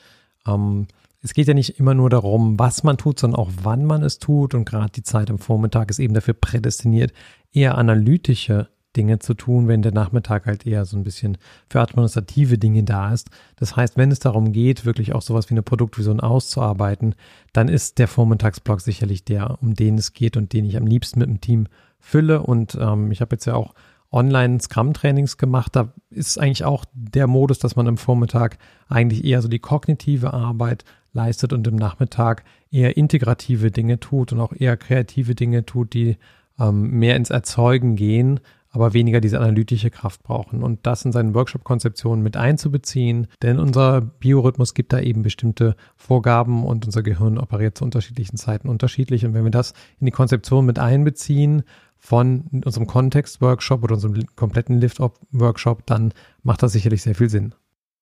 Ähm, 0.47 0.87
es 1.23 1.35
geht 1.35 1.49
ja 1.49 1.55
nicht 1.55 1.81
immer 1.81 1.95
nur 1.95 2.09
darum, 2.09 2.57
was 2.57 2.85
man 2.85 2.99
tut, 2.99 3.19
sondern 3.19 3.41
auch 3.41 3.51
wann 3.61 3.85
man 3.85 4.05
es 4.05 4.21
tut. 4.21 4.55
Und 4.55 4.65
gerade 4.65 4.93
die 4.93 5.03
Zeit 5.03 5.29
am 5.29 5.41
Vormittag 5.41 5.91
ist 5.91 5.99
eben 5.99 6.15
dafür 6.15 6.35
prädestiniert, 6.35 7.13
eher 7.53 7.77
analytische 7.77 8.69
Dinge 8.97 9.19
zu 9.19 9.35
tun, 9.35 9.69
wenn 9.69 9.83
der 9.83 9.93
Nachmittag 9.93 10.47
halt 10.47 10.67
eher 10.67 10.85
so 10.85 10.97
ein 10.97 11.05
bisschen 11.05 11.39
für 11.69 11.81
administrative 11.81 12.59
Dinge 12.59 12.83
da 12.85 13.13
ist. 13.13 13.31
Das 13.57 13.77
heißt, 13.77 13.97
wenn 13.97 14.11
es 14.11 14.19
darum 14.19 14.53
geht, 14.53 14.85
wirklich 14.85 15.15
auch 15.15 15.23
sowas 15.23 15.51
wie 15.51 15.55
eine 15.55 15.63
Produktvision 15.63 16.21
auszuarbeiten, 16.21 17.15
dann 17.53 17.69
ist 17.69 17.99
der 17.99 18.09
Vormittagsblock 18.09 18.81
sicherlich 18.81 19.25
der, 19.25 19.59
um 19.63 19.75
den 19.75 19.99
es 19.99 20.13
geht 20.13 20.37
und 20.37 20.53
den 20.53 20.65
ich 20.65 20.77
am 20.77 20.87
liebsten 20.87 21.21
mit 21.21 21.29
dem 21.29 21.41
Team 21.41 21.67
fülle. 21.99 22.43
Und 22.43 22.77
ähm, 22.81 23.11
ich 23.13 23.21
habe 23.21 23.35
jetzt 23.35 23.45
ja 23.45 23.55
auch 23.55 23.75
Online-Scrum-Trainings 24.13 25.37
gemacht. 25.37 25.77
Da 25.77 25.93
ist 26.11 26.39
eigentlich 26.39 26.65
auch 26.65 26.85
der 26.93 27.27
Modus, 27.27 27.59
dass 27.59 27.77
man 27.77 27.89
am 27.89 27.97
Vormittag 27.97 28.59
eigentlich 28.89 29.25
eher 29.25 29.43
so 29.43 29.49
die 29.49 29.59
kognitive 29.59 30.33
Arbeit 30.33 30.85
leistet 31.13 31.53
und 31.53 31.67
im 31.67 31.77
Nachmittag 31.77 32.45
eher 32.71 32.97
integrative 32.97 33.71
Dinge 33.71 33.99
tut 33.99 34.33
und 34.33 34.41
auch 34.41 34.53
eher 34.53 34.77
kreative 34.77 35.35
Dinge 35.35 35.67
tut, 35.67 35.95
die 35.95 36.17
ähm, 36.59 36.91
mehr 36.99 37.17
ins 37.17 37.31
Erzeugen 37.31 37.97
gehen, 37.97 38.41
aber 38.77 38.95
weniger 38.95 39.21
diese 39.21 39.41
analytische 39.41 39.91
Kraft 39.91 40.23
brauchen. 40.23 40.63
Und 40.63 40.87
das 40.87 41.05
in 41.05 41.13
seinen 41.13 41.35
Workshop-Konzeptionen 41.35 42.23
mit 42.23 42.37
einzubeziehen, 42.37 43.27
denn 43.43 43.59
unser 43.59 44.01
Biorhythmus 44.01 44.75
gibt 44.75 44.93
da 44.93 45.01
eben 45.01 45.23
bestimmte 45.23 45.75
Vorgaben 45.97 46.65
und 46.65 46.87
unser 46.87 47.03
Gehirn 47.03 47.39
operiert 47.39 47.79
zu 47.79 47.85
unterschiedlichen 47.85 48.37
Zeiten 48.37 48.69
unterschiedlich. 48.69 49.25
Und 49.25 49.35
wenn 49.35 49.45
wir 49.45 49.51
das 49.51 49.73
in 49.99 50.07
die 50.07 50.13
Konzeption 50.13 50.67
mit 50.67 50.79
einbeziehen, 50.79 51.65
von 51.99 52.45
unserem 52.65 52.87
Kontext-Workshop 52.87 53.83
oder 53.83 53.95
unserem 53.95 54.15
kompletten 54.37 54.79
Lift-Up-Workshop, 54.81 55.87
dann 55.87 56.13
macht 56.43 56.63
das 56.63 56.73
sicherlich 56.73 57.03
sehr 57.03 57.15
viel 57.15 57.31
Sinn. 57.31 57.55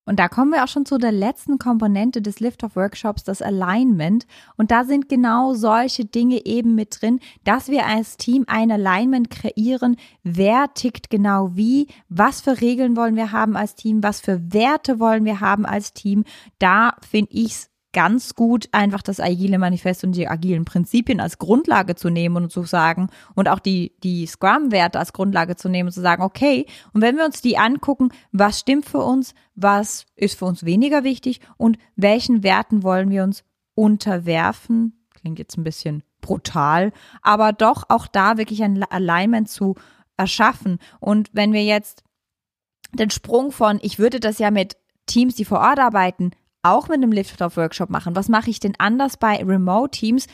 Und 0.06 0.18
da 0.18 0.28
kommen 0.28 0.52
wir 0.52 0.64
auch 0.64 0.68
schon 0.68 0.84
zu 0.84 0.99
der 0.99 1.12
letzten 1.12 1.58
Komponente 1.58 2.20
des 2.20 2.40
Lift-Off-Workshops, 2.40 3.25
das 3.25 3.40
Alignment. 3.40 4.26
Und 4.56 4.70
da 4.70 4.84
sind 4.84 5.08
genau 5.08 5.54
solche 5.54 6.04
Dinge 6.04 6.44
eben 6.44 6.75
mit 6.75 7.00
drin, 7.00 7.20
dass 7.44 7.68
wir 7.68 7.87
als 7.87 8.16
Team 8.16 8.44
ein 8.46 8.70
Alignment 8.70 9.30
kreieren. 9.30 9.96
Wer 10.23 10.73
tickt 10.75 11.08
genau 11.08 11.56
wie? 11.56 11.88
Was 12.08 12.42
für 12.42 12.61
Regeln 12.61 12.96
wollen 12.96 13.16
wir 13.16 13.32
haben 13.32 13.56
als 13.56 13.75
Team? 13.75 14.02
Was 14.02 14.20
für 14.20 14.52
Werte 14.52 15.00
wollen 15.00 15.25
wir 15.25 15.40
haben 15.40 15.64
als 15.64 15.94
Team? 15.94 16.25
Da 16.58 16.96
finde 17.08 17.32
ich 17.32 17.52
es 17.52 17.74
ganz 17.94 18.34
gut, 18.34 18.68
einfach 18.72 19.00
das 19.00 19.20
agile 19.20 19.58
Manifest 19.58 20.04
und 20.04 20.12
die 20.12 20.28
agilen 20.28 20.66
Prinzipien 20.66 21.20
als 21.20 21.38
Grundlage 21.38 21.94
zu 21.94 22.10
nehmen 22.10 22.36
und 22.36 22.52
zu 22.52 22.64
sagen 22.64 23.08
und 23.34 23.48
auch 23.48 23.60
die, 23.60 23.94
die 24.02 24.26
Scrum-Werte 24.26 24.98
als 24.98 25.14
Grundlage 25.14 25.56
zu 25.56 25.70
nehmen 25.70 25.86
und 25.86 25.92
zu 25.92 26.02
sagen, 26.02 26.22
okay, 26.22 26.66
und 26.92 27.00
wenn 27.00 27.16
wir 27.16 27.24
uns 27.24 27.40
die 27.40 27.56
angucken, 27.56 28.10
was 28.32 28.60
stimmt 28.60 28.84
für 28.84 28.98
uns, 28.98 29.34
was 29.54 30.04
ist 30.16 30.38
für 30.38 30.44
uns 30.44 30.66
weniger 30.66 31.04
wichtig 31.04 31.40
und 31.56 31.78
welchen 31.96 32.42
Werten 32.42 32.82
wollen 32.82 33.08
wir 33.08 33.22
uns 33.22 33.44
unterwerfen, 33.74 35.06
klingt 35.14 35.38
jetzt 35.38 35.56
ein 35.56 35.64
bisschen 35.64 36.02
brutal, 36.20 36.92
aber 37.22 37.52
doch 37.52 37.84
auch 37.88 38.06
da 38.06 38.36
wirklich 38.36 38.62
ein 38.62 38.82
Alignment 38.82 39.48
zu 39.48 39.76
erschaffen. 40.16 40.78
Und 41.00 41.30
wenn 41.32 41.52
wir 41.52 41.64
jetzt 41.64 42.02
den 42.92 43.10
Sprung 43.10 43.52
von, 43.52 43.78
ich 43.82 43.98
würde 43.98 44.20
das 44.20 44.38
ja 44.38 44.50
mit 44.50 44.76
Teams, 45.06 45.34
die 45.34 45.44
vor 45.44 45.60
Ort 45.60 45.78
arbeiten, 45.78 46.30
auch 46.64 46.88
mit 46.88 46.97
einem 46.97 47.12
Lift-Off-Workshop 47.12 47.90
machen. 47.90 48.16
Was 48.16 48.28
mache 48.28 48.50
ich 48.50 48.59
denn 48.59 48.75
anders 48.78 49.16
bei 49.16 49.37
Remote-Teams? 49.37 50.26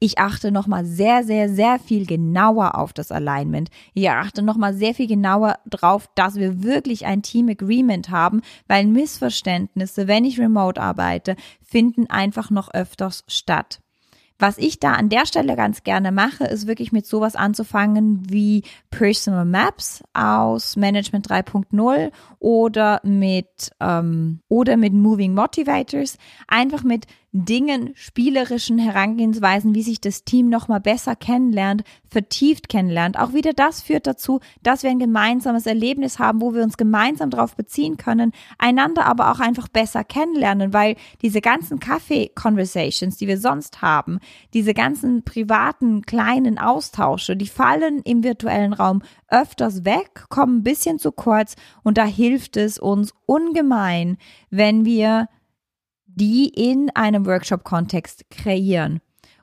Ich 0.00 0.18
achte 0.18 0.52
nochmal 0.52 0.84
sehr, 0.84 1.24
sehr, 1.24 1.48
sehr 1.48 1.80
viel 1.80 2.06
genauer 2.06 2.76
auf 2.76 2.92
das 2.92 3.10
Alignment. 3.10 3.68
Ich 3.94 4.08
achte 4.08 4.42
nochmal 4.42 4.72
sehr 4.72 4.94
viel 4.94 5.08
genauer 5.08 5.58
drauf, 5.66 6.08
dass 6.14 6.36
wir 6.36 6.62
wirklich 6.62 7.04
ein 7.04 7.22
Team 7.22 7.48
Agreement 7.48 8.08
haben, 8.10 8.42
weil 8.68 8.86
Missverständnisse, 8.86 10.06
wenn 10.06 10.24
ich 10.24 10.38
remote 10.38 10.80
arbeite, 10.80 11.34
finden 11.64 12.08
einfach 12.08 12.50
noch 12.50 12.72
öfters 12.72 13.24
statt. 13.26 13.80
Was 14.38 14.56
ich 14.56 14.78
da 14.78 14.92
an 14.92 15.08
der 15.08 15.26
Stelle 15.26 15.56
ganz 15.56 15.82
gerne 15.82 16.12
mache, 16.12 16.44
ist 16.44 16.68
wirklich 16.68 16.92
mit 16.92 17.06
sowas 17.06 17.34
anzufangen 17.34 18.22
wie 18.30 18.62
Personal 18.90 19.44
Maps 19.44 20.04
aus 20.14 20.76
Management 20.76 21.28
3.0 21.28 22.12
oder 22.38 23.00
mit 23.02 23.72
ähm, 23.80 24.40
oder 24.48 24.76
mit 24.76 24.92
Moving 24.92 25.34
Motivators, 25.34 26.18
einfach 26.46 26.84
mit 26.84 27.06
Dingen, 27.32 27.92
spielerischen 27.94 28.78
Herangehensweisen, 28.78 29.74
wie 29.74 29.82
sich 29.82 30.00
das 30.00 30.24
Team 30.24 30.48
nochmal 30.48 30.80
besser 30.80 31.14
kennenlernt, 31.14 31.84
vertieft 32.08 32.70
kennenlernt. 32.70 33.18
Auch 33.18 33.34
wieder 33.34 33.52
das 33.52 33.82
führt 33.82 34.06
dazu, 34.06 34.40
dass 34.62 34.82
wir 34.82 34.88
ein 34.88 34.98
gemeinsames 34.98 35.66
Erlebnis 35.66 36.18
haben, 36.18 36.40
wo 36.40 36.54
wir 36.54 36.62
uns 36.62 36.78
gemeinsam 36.78 37.28
darauf 37.28 37.54
beziehen 37.54 37.98
können, 37.98 38.32
einander 38.56 39.04
aber 39.04 39.30
auch 39.30 39.40
einfach 39.40 39.68
besser 39.68 40.04
kennenlernen, 40.04 40.72
weil 40.72 40.96
diese 41.20 41.42
ganzen 41.42 41.80
Kaffee-Conversations, 41.80 43.18
die 43.18 43.28
wir 43.28 43.38
sonst 43.38 43.82
haben, 43.82 44.20
diese 44.54 44.72
ganzen 44.72 45.22
privaten 45.22 46.02
kleinen 46.02 46.58
Austausche, 46.58 47.36
die 47.36 47.46
fallen 47.46 48.00
im 48.04 48.24
virtuellen 48.24 48.72
Raum 48.72 49.02
öfters 49.28 49.84
weg, 49.84 50.24
kommen 50.30 50.58
ein 50.58 50.62
bisschen 50.62 50.98
zu 50.98 51.12
kurz 51.12 51.56
und 51.82 51.98
da 51.98 52.06
hilft 52.06 52.56
es 52.56 52.78
uns 52.78 53.12
ungemein, 53.26 54.16
wenn 54.48 54.86
wir 54.86 55.28
die 56.18 56.48
in 56.48 56.90
einem 56.94 57.26
Workshop-Kontext 57.26 58.30
kreieren. 58.30 59.00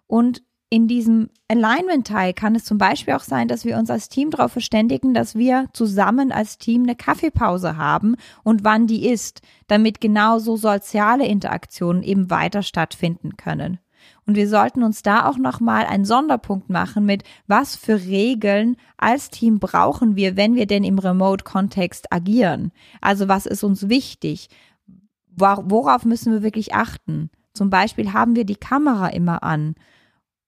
Und 0.07 0.43
in 0.69 0.87
diesem 0.87 1.29
Alignment-Teil 1.47 2.33
kann 2.33 2.55
es 2.55 2.65
zum 2.65 2.77
Beispiel 2.77 3.13
auch 3.13 3.23
sein, 3.23 3.47
dass 3.47 3.65
wir 3.65 3.77
uns 3.77 3.89
als 3.89 4.09
Team 4.09 4.31
darauf 4.31 4.51
verständigen, 4.51 5.13
dass 5.13 5.35
wir 5.35 5.67
zusammen 5.73 6.31
als 6.31 6.57
Team 6.57 6.83
eine 6.83 6.95
Kaffeepause 6.95 7.77
haben 7.77 8.15
und 8.43 8.63
wann 8.63 8.87
die 8.87 9.07
ist, 9.07 9.41
damit 9.67 10.01
genau 10.01 10.39
so 10.39 10.57
soziale 10.57 11.25
Interaktionen 11.27 12.03
eben 12.03 12.29
weiter 12.29 12.61
stattfinden 12.61 13.37
können. 13.37 13.79
Und 14.27 14.35
wir 14.35 14.49
sollten 14.49 14.83
uns 14.83 15.03
da 15.03 15.29
auch 15.29 15.37
nochmal 15.37 15.85
einen 15.85 16.05
Sonderpunkt 16.05 16.69
machen 16.69 17.05
mit, 17.05 17.23
was 17.47 17.75
für 17.75 18.01
Regeln 18.01 18.75
als 18.97 19.29
Team 19.29 19.59
brauchen 19.59 20.15
wir, 20.15 20.35
wenn 20.35 20.55
wir 20.55 20.65
denn 20.65 20.83
im 20.83 20.99
Remote-Kontext 20.99 22.11
agieren. 22.11 22.71
Also 23.01 23.27
was 23.27 23.45
ist 23.45 23.63
uns 23.63 23.87
wichtig? 23.87 24.49
Worauf 25.37 26.05
müssen 26.05 26.33
wir 26.33 26.43
wirklich 26.43 26.73
achten? 26.73 27.29
Zum 27.53 27.69
Beispiel 27.69 28.13
haben 28.13 28.35
wir 28.35 28.45
die 28.45 28.55
Kamera 28.55 29.07
immer 29.07 29.43
an 29.43 29.75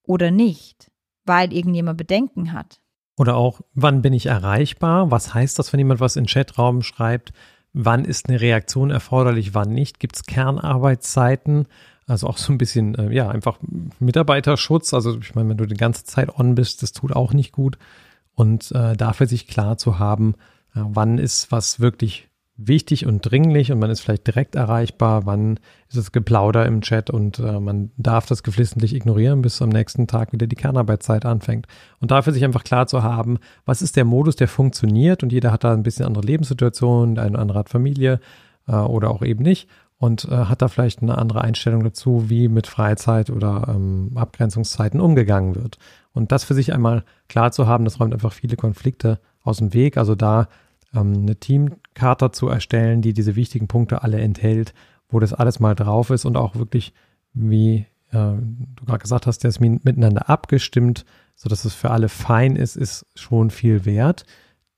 oder 0.03 0.31
nicht, 0.31 0.91
weil 1.25 1.53
irgendjemand 1.53 1.97
Bedenken 1.97 2.53
hat. 2.53 2.79
Oder 3.17 3.35
auch, 3.35 3.61
wann 3.73 4.01
bin 4.01 4.13
ich 4.13 4.27
erreichbar? 4.27 5.09
Was 5.09 5.33
heißt 5.33 5.57
das, 5.57 5.73
wenn 5.73 5.79
jemand 5.79 5.99
was 5.99 6.15
in 6.15 6.27
Chatraum 6.27 6.83
schreibt? 6.83 7.33
Wann 7.73 8.05
ist 8.05 8.29
eine 8.29 8.39
Reaktion 8.39 8.91
erforderlich, 8.91 9.53
wann 9.53 9.73
nicht? 9.73 9.99
Gibt 9.99 10.15
es 10.15 10.25
Kernarbeitszeiten? 10.25 11.67
Also 12.05 12.27
auch 12.27 12.37
so 12.37 12.53
ein 12.53 12.57
bisschen, 12.57 12.95
äh, 12.95 13.11
ja, 13.11 13.29
einfach 13.29 13.59
Mitarbeiterschutz. 13.99 14.93
Also 14.93 15.17
ich 15.19 15.35
meine, 15.35 15.49
wenn 15.49 15.57
du 15.57 15.65
die 15.65 15.75
ganze 15.75 16.05
Zeit 16.05 16.37
on 16.39 16.55
bist, 16.55 16.83
das 16.83 16.93
tut 16.93 17.13
auch 17.13 17.33
nicht 17.33 17.51
gut. 17.51 17.77
Und 18.33 18.71
äh, 18.71 18.95
dafür 18.95 19.27
sich 19.27 19.47
klar 19.47 19.77
zu 19.77 19.99
haben, 19.99 20.35
ja, 20.75 20.87
wann 20.89 21.17
ist 21.17 21.51
was 21.51 21.79
wirklich 21.79 22.26
wichtig 22.57 23.05
und 23.05 23.21
dringlich 23.21 23.71
und 23.71 23.79
man 23.79 23.91
ist 23.91 24.01
vielleicht 24.01 24.25
direkt 24.25 24.55
erreichbar, 24.55 25.25
wann 25.25 25.59
ist 25.89 25.97
es 25.97 26.11
Geplauder 26.11 26.65
im 26.65 26.81
Chat 26.81 27.09
und 27.09 27.39
äh, 27.39 27.59
man 27.59 27.91
darf 27.97 28.25
das 28.25 28.41
geflissentlich 28.43 28.95
ignorieren, 28.95 29.41
bis 29.41 29.61
am 29.61 29.69
nächsten 29.69 30.07
Tag 30.07 30.33
wieder 30.33 30.47
die 30.47 30.55
Kernarbeitszeit 30.55 31.25
anfängt. 31.25 31.67
Und 31.99 32.11
dafür 32.11 32.33
sich 32.33 32.43
einfach 32.43 32.63
klar 32.63 32.87
zu 32.87 33.03
haben, 33.03 33.37
was 33.65 33.81
ist 33.81 33.95
der 33.95 34.05
Modus, 34.05 34.35
der 34.35 34.47
funktioniert 34.47 35.21
und 35.21 35.31
jeder 35.31 35.51
hat 35.51 35.63
da 35.63 35.73
ein 35.73 35.83
bisschen 35.83 36.05
andere 36.05 36.25
Lebenssituation, 36.25 37.15
der 37.15 37.25
eine 37.25 37.37
andere 37.37 37.59
hat 37.59 37.69
Familie 37.69 38.19
äh, 38.67 38.73
oder 38.73 39.11
auch 39.11 39.21
eben 39.21 39.43
nicht 39.43 39.69
und 39.99 40.25
äh, 40.25 40.45
hat 40.45 40.61
da 40.61 40.67
vielleicht 40.67 41.01
eine 41.01 41.17
andere 41.17 41.41
Einstellung 41.41 41.83
dazu, 41.83 42.29
wie 42.29 42.47
mit 42.47 42.67
Freizeit 42.67 43.29
oder 43.29 43.67
ähm, 43.69 44.11
Abgrenzungszeiten 44.15 44.99
umgegangen 44.99 45.55
wird. 45.55 45.77
Und 46.13 46.31
das 46.31 46.43
für 46.43 46.53
sich 46.53 46.73
einmal 46.73 47.03
klar 47.29 47.51
zu 47.51 47.67
haben, 47.67 47.85
das 47.85 47.99
räumt 47.99 48.13
einfach 48.13 48.33
viele 48.33 48.55
Konflikte 48.55 49.19
aus 49.43 49.57
dem 49.57 49.73
Weg. 49.73 49.97
Also 49.97 50.15
da 50.15 50.47
ähm, 50.95 51.13
eine 51.21 51.39
Teamkarte 51.97 52.31
zu 52.31 52.47
erstellen, 52.47 53.01
die 53.01 53.13
diese 53.13 53.35
wichtigen 53.35 53.67
Punkte 53.67 54.03
alle 54.03 54.19
enthält, 54.19 54.73
wo 55.09 55.19
das 55.19 55.33
alles 55.33 55.59
mal 55.59 55.73
drauf 55.73 56.11
ist 56.11 56.25
und 56.25 56.37
auch 56.37 56.55
wirklich, 56.55 56.93
wie 57.33 57.85
äh, 58.11 58.35
du 58.75 58.85
gerade 58.85 58.99
gesagt 58.99 59.25
hast, 59.25 59.43
das 59.43 59.59
miteinander 59.59 60.29
abgestimmt, 60.29 61.05
sodass 61.35 61.65
es 61.65 61.73
für 61.73 61.89
alle 61.89 62.09
fein 62.09 62.55
ist, 62.55 62.75
ist 62.75 63.05
schon 63.15 63.49
viel 63.49 63.85
wert, 63.85 64.25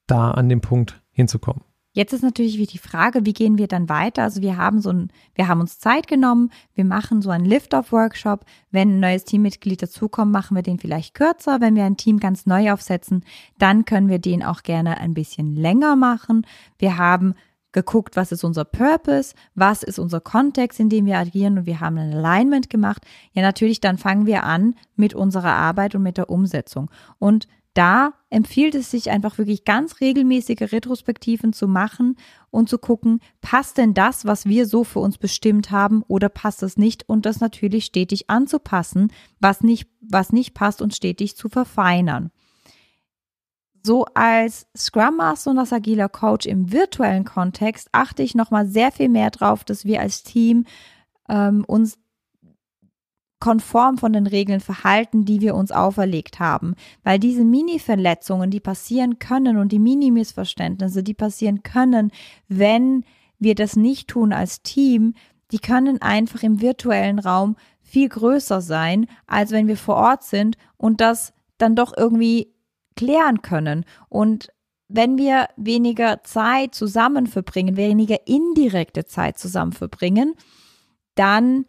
da 0.07 0.31
an 0.31 0.49
dem 0.49 0.61
Punkt 0.61 1.01
hinzukommen. 1.11 1.63
Jetzt 1.99 2.13
ist 2.13 2.23
natürlich 2.23 2.57
wie 2.57 2.65
die 2.65 2.77
Frage, 2.77 3.25
wie 3.25 3.33
gehen 3.33 3.57
wir 3.57 3.67
dann 3.67 3.89
weiter? 3.89 4.23
Also 4.23 4.41
wir 4.41 4.55
haben 4.55 4.79
so 4.79 4.89
ein, 4.89 5.11
wir 5.35 5.49
haben 5.49 5.59
uns 5.59 5.79
Zeit 5.79 6.07
genommen, 6.07 6.49
wir 6.73 6.85
machen 6.85 7.21
so 7.21 7.29
einen 7.29 7.43
Lift-Off-Workshop. 7.43 8.45
Wenn 8.71 8.91
ein 8.95 8.99
neues 9.01 9.25
Teammitglied 9.25 9.81
dazukommt, 9.81 10.31
machen 10.31 10.55
wir 10.55 10.63
den 10.63 10.79
vielleicht 10.79 11.13
kürzer. 11.13 11.59
Wenn 11.59 11.75
wir 11.75 11.83
ein 11.83 11.97
Team 11.97 12.21
ganz 12.21 12.45
neu 12.45 12.71
aufsetzen, 12.71 13.25
dann 13.57 13.83
können 13.83 14.07
wir 14.07 14.19
den 14.19 14.43
auch 14.43 14.63
gerne 14.63 14.97
ein 14.97 15.13
bisschen 15.13 15.57
länger 15.57 15.97
machen. 15.97 16.47
Wir 16.77 16.97
haben 16.97 17.33
geguckt, 17.73 18.15
was 18.15 18.31
ist 18.31 18.45
unser 18.45 18.63
Purpose, 18.63 19.35
was 19.53 19.83
ist 19.83 19.99
unser 19.99 20.21
Kontext, 20.21 20.79
in 20.79 20.87
dem 20.87 21.05
wir 21.05 21.17
agieren 21.17 21.57
und 21.57 21.65
wir 21.65 21.81
haben 21.81 21.97
ein 21.97 22.13
Alignment 22.13 22.69
gemacht. 22.69 23.05
Ja, 23.33 23.41
natürlich, 23.41 23.81
dann 23.81 23.97
fangen 23.97 24.25
wir 24.25 24.45
an 24.45 24.75
mit 24.95 25.13
unserer 25.13 25.51
Arbeit 25.51 25.95
und 25.95 26.03
mit 26.03 26.15
der 26.15 26.29
Umsetzung. 26.29 26.89
Und 27.17 27.49
da 27.79 28.11
empfiehlt 28.29 28.75
es 28.75 28.91
sich 28.91 29.09
einfach 29.09 29.37
wirklich 29.37 29.63
ganz 29.63 30.01
regelmäßige 30.01 30.73
Retrospektiven 30.73 31.53
zu 31.53 31.65
machen 31.65 32.17
und 32.51 32.67
zu 32.67 32.77
gucken, 32.77 33.21
passt 33.39 33.77
denn 33.77 33.93
das, 33.93 34.25
was 34.25 34.45
wir 34.45 34.65
so 34.65 34.83
für 34.83 34.99
uns 34.99 35.17
bestimmt 35.17 35.71
haben 35.71 36.03
oder 36.09 36.27
passt 36.27 36.61
es 36.61 36.75
nicht 36.75 37.07
und 37.07 37.25
das 37.25 37.39
natürlich 37.39 37.85
stetig 37.85 38.29
anzupassen, 38.29 39.13
was 39.39 39.61
nicht, 39.61 39.89
was 40.01 40.33
nicht 40.33 40.53
passt 40.53 40.81
und 40.81 40.93
stetig 40.93 41.37
zu 41.37 41.47
verfeinern. 41.47 42.31
So 43.81 44.03
als 44.13 44.67
Scrum 44.75 45.15
Master 45.15 45.51
und 45.51 45.59
als 45.59 45.71
agiler 45.71 46.09
Coach 46.09 46.47
im 46.47 46.73
virtuellen 46.73 47.23
Kontext 47.23 47.87
achte 47.93 48.23
ich 48.23 48.35
nochmal 48.35 48.67
sehr 48.67 48.91
viel 48.91 49.07
mehr 49.07 49.29
drauf, 49.29 49.63
dass 49.63 49.85
wir 49.85 50.01
als 50.01 50.23
Team 50.23 50.65
ähm, 51.29 51.63
uns 51.65 51.97
konform 53.39 53.97
von 53.97 54.13
den 54.13 54.27
Regeln 54.27 54.59
verhalten, 54.59 55.23
die 55.25 55.41
wir 55.41 55.55
uns 55.55 55.71
auferlegt 55.71 56.39
haben. 56.39 56.75
Weil 57.03 57.19
diese 57.19 57.43
Mini-Verletzungen, 57.43 58.51
die 58.51 58.59
passieren 58.59 59.19
können 59.19 59.57
und 59.57 59.71
die 59.71 59.79
Mini-Missverständnisse, 59.79 61.03
die 61.03 61.13
passieren 61.13 61.63
können, 61.63 62.11
wenn 62.47 63.05
wir 63.39 63.55
das 63.55 63.75
nicht 63.75 64.09
tun 64.09 64.33
als 64.33 64.61
Team, 64.61 65.13
die 65.51 65.59
können 65.59 66.01
einfach 66.01 66.43
im 66.43 66.61
virtuellen 66.61 67.19
Raum 67.19 67.55
viel 67.81 68.09
größer 68.09 68.61
sein, 68.61 69.07
als 69.25 69.51
wenn 69.51 69.67
wir 69.67 69.77
vor 69.77 69.95
Ort 69.95 70.23
sind 70.23 70.57
und 70.77 71.01
das 71.01 71.33
dann 71.57 71.75
doch 71.75 71.93
irgendwie 71.95 72.53
klären 72.95 73.41
können. 73.41 73.85
Und 74.09 74.49
wenn 74.89 75.17
wir 75.17 75.47
weniger 75.55 76.23
Zeit 76.23 76.75
zusammen 76.75 77.27
verbringen, 77.27 77.77
weniger 77.77 78.27
indirekte 78.27 79.05
Zeit 79.05 79.37
zusammen 79.37 79.71
verbringen, 79.71 80.35
dann 81.15 81.65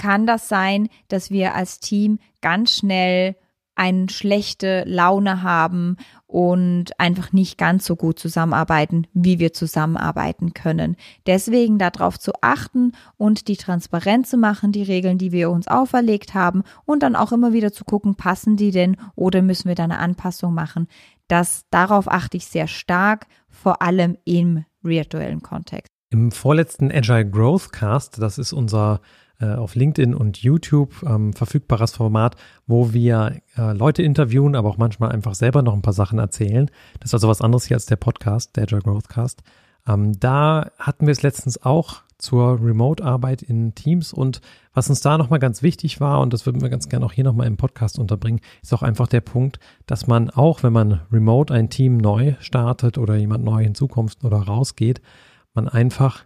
kann 0.00 0.26
das 0.26 0.48
sein, 0.48 0.88
dass 1.08 1.30
wir 1.30 1.54
als 1.54 1.78
Team 1.78 2.18
ganz 2.40 2.74
schnell 2.74 3.36
eine 3.74 4.08
schlechte 4.08 4.82
Laune 4.86 5.42
haben 5.42 5.96
und 6.26 6.98
einfach 6.98 7.32
nicht 7.32 7.58
ganz 7.58 7.84
so 7.84 7.96
gut 7.96 8.18
zusammenarbeiten, 8.18 9.06
wie 9.12 9.38
wir 9.38 9.52
zusammenarbeiten 9.52 10.54
können. 10.54 10.96
Deswegen 11.26 11.78
darauf 11.78 12.18
zu 12.18 12.32
achten 12.40 12.92
und 13.18 13.46
die 13.46 13.56
transparent 13.56 14.26
zu 14.26 14.38
machen, 14.38 14.72
die 14.72 14.82
Regeln, 14.82 15.18
die 15.18 15.32
wir 15.32 15.50
uns 15.50 15.68
auferlegt 15.68 16.34
haben 16.34 16.62
und 16.86 17.02
dann 17.02 17.14
auch 17.14 17.32
immer 17.32 17.52
wieder 17.52 17.72
zu 17.72 17.84
gucken, 17.84 18.14
passen 18.14 18.56
die 18.56 18.70
denn 18.70 18.96
oder 19.16 19.42
müssen 19.42 19.68
wir 19.68 19.74
da 19.74 19.84
eine 19.84 19.98
Anpassung 19.98 20.54
machen. 20.54 20.88
Das, 21.28 21.66
darauf 21.70 22.10
achte 22.10 22.38
ich 22.38 22.46
sehr 22.46 22.68
stark, 22.68 23.26
vor 23.48 23.82
allem 23.82 24.16
im 24.24 24.64
virtuellen 24.82 25.42
Kontext. 25.42 25.88
Im 26.10 26.32
vorletzten 26.32 26.90
Agile 26.90 27.28
Growth 27.28 27.72
Cast, 27.72 28.20
das 28.20 28.38
ist 28.38 28.52
unser 28.52 29.00
äh, 29.40 29.54
auf 29.54 29.74
LinkedIn 29.74 30.14
und 30.14 30.38
YouTube 30.38 31.02
ähm, 31.04 31.32
verfügbares 31.32 31.92
Format, 31.92 32.36
wo 32.66 32.92
wir 32.92 33.40
äh, 33.56 33.72
Leute 33.72 34.02
interviewen, 34.02 34.54
aber 34.54 34.68
auch 34.68 34.78
manchmal 34.78 35.12
einfach 35.12 35.34
selber 35.34 35.62
noch 35.62 35.74
ein 35.74 35.82
paar 35.82 35.92
Sachen 35.92 36.18
erzählen. 36.18 36.70
Das 37.00 37.10
ist 37.10 37.14
also 37.14 37.28
was 37.28 37.40
anderes 37.40 37.66
hier 37.66 37.76
als 37.76 37.86
der 37.86 37.96
Podcast, 37.96 38.56
der 38.56 38.64
Agile 38.64 38.82
Growth 38.82 39.08
Cast. 39.08 39.42
Ähm, 39.86 40.18
da 40.18 40.70
hatten 40.78 41.06
wir 41.06 41.12
es 41.12 41.22
letztens 41.22 41.62
auch 41.62 42.02
zur 42.18 42.60
Remote-Arbeit 42.62 43.42
in 43.42 43.74
Teams 43.74 44.12
und 44.12 44.40
was 44.74 44.88
uns 44.88 45.00
da 45.00 45.18
nochmal 45.18 45.38
ganz 45.38 45.62
wichtig 45.62 46.00
war, 46.00 46.20
und 46.20 46.32
das 46.32 46.46
würden 46.46 46.60
wir 46.60 46.68
ganz 46.68 46.88
gerne 46.88 47.06
auch 47.06 47.12
hier 47.12 47.24
nochmal 47.24 47.46
im 47.46 47.56
Podcast 47.56 47.98
unterbringen, 47.98 48.40
ist 48.62 48.72
auch 48.74 48.82
einfach 48.82 49.08
der 49.08 49.22
Punkt, 49.22 49.58
dass 49.86 50.06
man 50.06 50.30
auch, 50.30 50.62
wenn 50.62 50.72
man 50.72 51.00
remote 51.10 51.52
ein 51.52 51.70
Team 51.70 51.96
neu 51.96 52.34
startet 52.40 52.98
oder 52.98 53.16
jemand 53.16 53.44
neu 53.44 53.62
hinzukommt 53.62 54.18
oder 54.22 54.36
rausgeht, 54.36 55.00
man 55.54 55.66
einfach 55.66 56.24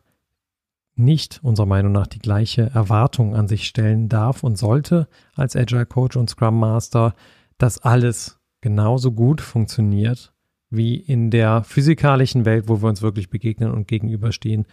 nicht 0.97 1.41
unserer 1.43 1.67
Meinung 1.67 1.93
nach 1.93 2.07
die 2.07 2.19
gleiche 2.19 2.71
Erwartung 2.75 3.35
an 3.35 3.49
sich 3.49 3.67
stellen 3.67 4.09
darf 4.09 4.45
und 4.45 4.57
sollte 4.57 5.09
als 5.35 5.57
Agile 5.57 5.87
Coach 5.87 6.17
und 6.17 6.31
Scrum 6.31 6.59
Master, 6.59 7.15
dass 7.59 7.79
alles 7.79 8.39
genauso 8.61 9.13
gut 9.13 9.41
funktioniert 9.41 10.33
wie 10.71 10.97
in 10.97 11.31
der 11.31 11.63
physikalischen 11.65 12.45
Welt, 12.45 12.69
wo 12.69 12.83
wir 12.83 12.89
uns 12.89 13.03
wirklich 13.03 13.31
begegnen 13.31 13.71
und 13.71 13.87
gegenüberstehen. 13.87 14.67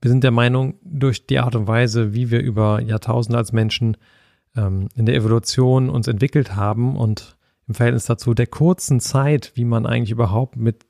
Wir 0.00 0.10
sind 0.10 0.22
der 0.22 0.30
Meinung, 0.30 0.74
durch 0.82 1.26
die 1.26 1.38
Art 1.38 1.56
und 1.56 1.66
Weise, 1.66 2.14
wie 2.14 2.30
wir 2.30 2.40
über 2.40 2.80
Jahrtausende 2.80 3.38
als 3.38 3.52
Menschen 3.52 3.96
ähm, 4.56 4.88
in 4.94 5.06
der 5.06 5.14
Evolution 5.14 5.88
uns 5.88 6.08
entwickelt 6.08 6.54
haben 6.54 6.96
und 6.96 7.36
im 7.66 7.74
Verhältnis 7.74 8.04
dazu 8.04 8.34
der 8.34 8.46
kurzen 8.46 9.00
Zeit, 9.00 9.52
wie 9.54 9.64
man 9.64 9.86
eigentlich 9.86 10.10
überhaupt 10.10 10.56
mit 10.56 10.86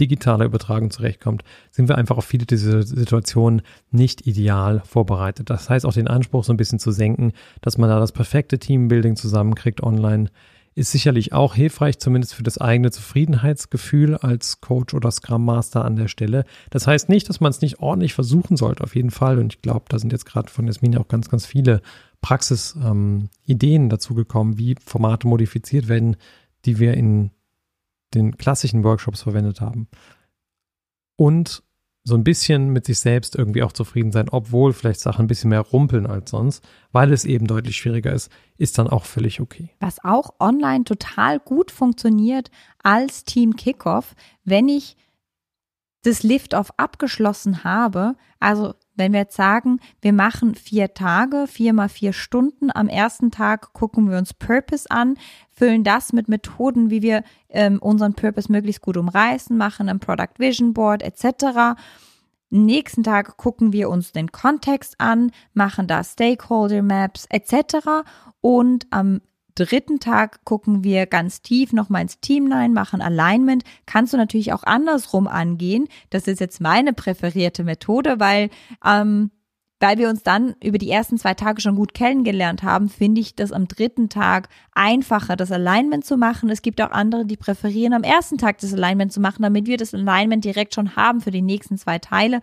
digitaler 0.00 0.44
Übertragung 0.44 0.90
zurechtkommt, 0.90 1.42
sind 1.70 1.88
wir 1.88 1.96
einfach 1.96 2.18
auf 2.18 2.24
viele 2.24 2.46
dieser 2.46 2.82
Situationen 2.82 3.62
nicht 3.90 4.26
ideal 4.26 4.82
vorbereitet. 4.84 5.50
Das 5.50 5.70
heißt 5.70 5.86
auch 5.86 5.92
den 5.92 6.08
Anspruch 6.08 6.44
so 6.44 6.52
ein 6.52 6.58
bisschen 6.58 6.78
zu 6.78 6.90
senken, 6.90 7.32
dass 7.62 7.78
man 7.78 7.88
da 7.88 7.98
das 7.98 8.12
perfekte 8.12 8.58
Teambuilding 8.58 9.16
zusammenkriegt 9.16 9.82
online, 9.82 10.28
ist 10.76 10.92
sicherlich 10.92 11.32
auch 11.32 11.54
hilfreich, 11.54 11.98
zumindest 11.98 12.34
für 12.34 12.42
das 12.42 12.58
eigene 12.58 12.90
Zufriedenheitsgefühl 12.90 14.14
als 14.14 14.60
Coach 14.60 14.92
oder 14.92 15.10
Scrum 15.10 15.42
Master 15.42 15.86
an 15.86 15.96
der 15.96 16.08
Stelle. 16.08 16.44
Das 16.68 16.86
heißt 16.86 17.08
nicht, 17.08 17.30
dass 17.30 17.40
man 17.40 17.48
es 17.48 17.62
nicht 17.62 17.80
ordentlich 17.80 18.12
versuchen 18.12 18.58
sollte, 18.58 18.84
auf 18.84 18.94
jeden 18.94 19.10
Fall. 19.10 19.38
Und 19.38 19.54
ich 19.54 19.62
glaube, 19.62 19.86
da 19.88 19.98
sind 19.98 20.12
jetzt 20.12 20.26
gerade 20.26 20.50
von 20.50 20.66
Jasmin 20.66 20.98
auch 20.98 21.08
ganz, 21.08 21.30
ganz 21.30 21.46
viele 21.46 21.80
Praxisideen 22.20 23.30
ähm, 23.82 23.88
dazu 23.88 24.14
gekommen, 24.14 24.58
wie 24.58 24.76
Formate 24.84 25.26
modifiziert 25.26 25.88
werden, 25.88 26.16
die 26.66 26.78
wir 26.78 26.92
in 26.92 27.30
den 28.14 28.36
klassischen 28.36 28.84
Workshops 28.84 29.22
verwendet 29.22 29.60
haben. 29.60 29.88
Und 31.16 31.62
so 32.06 32.14
ein 32.14 32.22
bisschen 32.22 32.70
mit 32.70 32.86
sich 32.86 33.00
selbst 33.00 33.34
irgendwie 33.34 33.64
auch 33.64 33.72
zufrieden 33.72 34.12
sein, 34.12 34.28
obwohl 34.30 34.72
vielleicht 34.72 35.00
Sachen 35.00 35.24
ein 35.24 35.28
bisschen 35.28 35.50
mehr 35.50 35.60
rumpeln 35.60 36.06
als 36.06 36.30
sonst, 36.30 36.64
weil 36.92 37.12
es 37.12 37.24
eben 37.24 37.48
deutlich 37.48 37.76
schwieriger 37.76 38.12
ist, 38.12 38.30
ist 38.56 38.78
dann 38.78 38.86
auch 38.86 39.04
völlig 39.04 39.40
okay. 39.40 39.70
Was 39.80 40.02
auch 40.04 40.34
online 40.38 40.84
total 40.84 41.40
gut 41.40 41.72
funktioniert 41.72 42.52
als 42.80 43.24
Team 43.24 43.56
Kickoff, 43.56 44.14
wenn 44.44 44.68
ich 44.68 44.96
das 46.06 46.22
Lift-Off 46.22 46.70
abgeschlossen 46.76 47.64
habe, 47.64 48.14
also 48.38 48.74
wenn 48.94 49.12
wir 49.12 49.20
jetzt 49.20 49.36
sagen, 49.36 49.80
wir 50.00 50.12
machen 50.12 50.54
vier 50.54 50.94
Tage, 50.94 51.46
vier 51.46 51.72
mal 51.72 51.88
vier 51.88 52.12
Stunden, 52.12 52.70
am 52.72 52.88
ersten 52.88 53.30
Tag 53.30 53.72
gucken 53.72 54.10
wir 54.10 54.16
uns 54.16 54.32
Purpose 54.32 54.90
an, 54.90 55.16
füllen 55.50 55.84
das 55.84 56.12
mit 56.12 56.28
Methoden, 56.28 56.90
wie 56.90 57.02
wir 57.02 57.24
ähm, 57.48 57.78
unseren 57.80 58.14
Purpose 58.14 58.50
möglichst 58.50 58.82
gut 58.82 58.96
umreißen, 58.96 59.56
machen 59.56 59.88
ein 59.88 60.00
Product 60.00 60.38
Vision 60.38 60.74
Board 60.74 61.02
etc. 61.02 61.78
Nächsten 62.50 63.02
Tag 63.02 63.36
gucken 63.36 63.72
wir 63.72 63.90
uns 63.90 64.12
den 64.12 64.30
Kontext 64.30 64.94
an, 64.98 65.32
machen 65.52 65.88
da 65.88 66.04
Stakeholder 66.04 66.82
Maps 66.82 67.26
etc. 67.30 68.04
Und 68.40 68.86
am 68.90 69.20
dritten 69.56 69.98
Tag 69.98 70.44
gucken 70.44 70.84
wir 70.84 71.06
ganz 71.06 71.42
tief 71.42 71.72
nochmal 71.72 72.02
ins 72.02 72.20
Team 72.20 72.52
rein, 72.52 72.72
machen 72.72 73.02
Alignment. 73.02 73.64
Kannst 73.86 74.12
du 74.12 74.16
natürlich 74.16 74.52
auch 74.52 74.62
andersrum 74.62 75.26
angehen. 75.26 75.88
Das 76.10 76.28
ist 76.28 76.38
jetzt 76.38 76.60
meine 76.60 76.92
präferierte 76.92 77.64
Methode, 77.64 78.20
weil 78.20 78.50
ähm, 78.84 79.32
weil 79.78 79.98
wir 79.98 80.08
uns 80.08 80.22
dann 80.22 80.54
über 80.62 80.78
die 80.78 80.90
ersten 80.90 81.18
zwei 81.18 81.34
Tage 81.34 81.60
schon 81.60 81.76
gut 81.76 81.92
kennengelernt 81.92 82.62
haben, 82.62 82.88
finde 82.88 83.20
ich 83.20 83.36
das 83.36 83.52
am 83.52 83.68
dritten 83.68 84.08
Tag 84.08 84.48
einfacher, 84.72 85.36
das 85.36 85.52
Alignment 85.52 86.04
zu 86.04 86.16
machen. 86.16 86.48
Es 86.48 86.62
gibt 86.62 86.80
auch 86.80 86.92
andere, 86.92 87.26
die 87.26 87.36
präferieren, 87.36 87.92
am 87.92 88.02
ersten 88.02 88.38
Tag 88.38 88.58
das 88.58 88.72
Alignment 88.72 89.12
zu 89.12 89.20
machen, 89.20 89.42
damit 89.42 89.66
wir 89.66 89.76
das 89.76 89.92
Alignment 89.92 90.44
direkt 90.44 90.74
schon 90.74 90.96
haben 90.96 91.20
für 91.20 91.30
die 91.30 91.42
nächsten 91.42 91.76
zwei 91.76 91.98
Teile. 91.98 92.40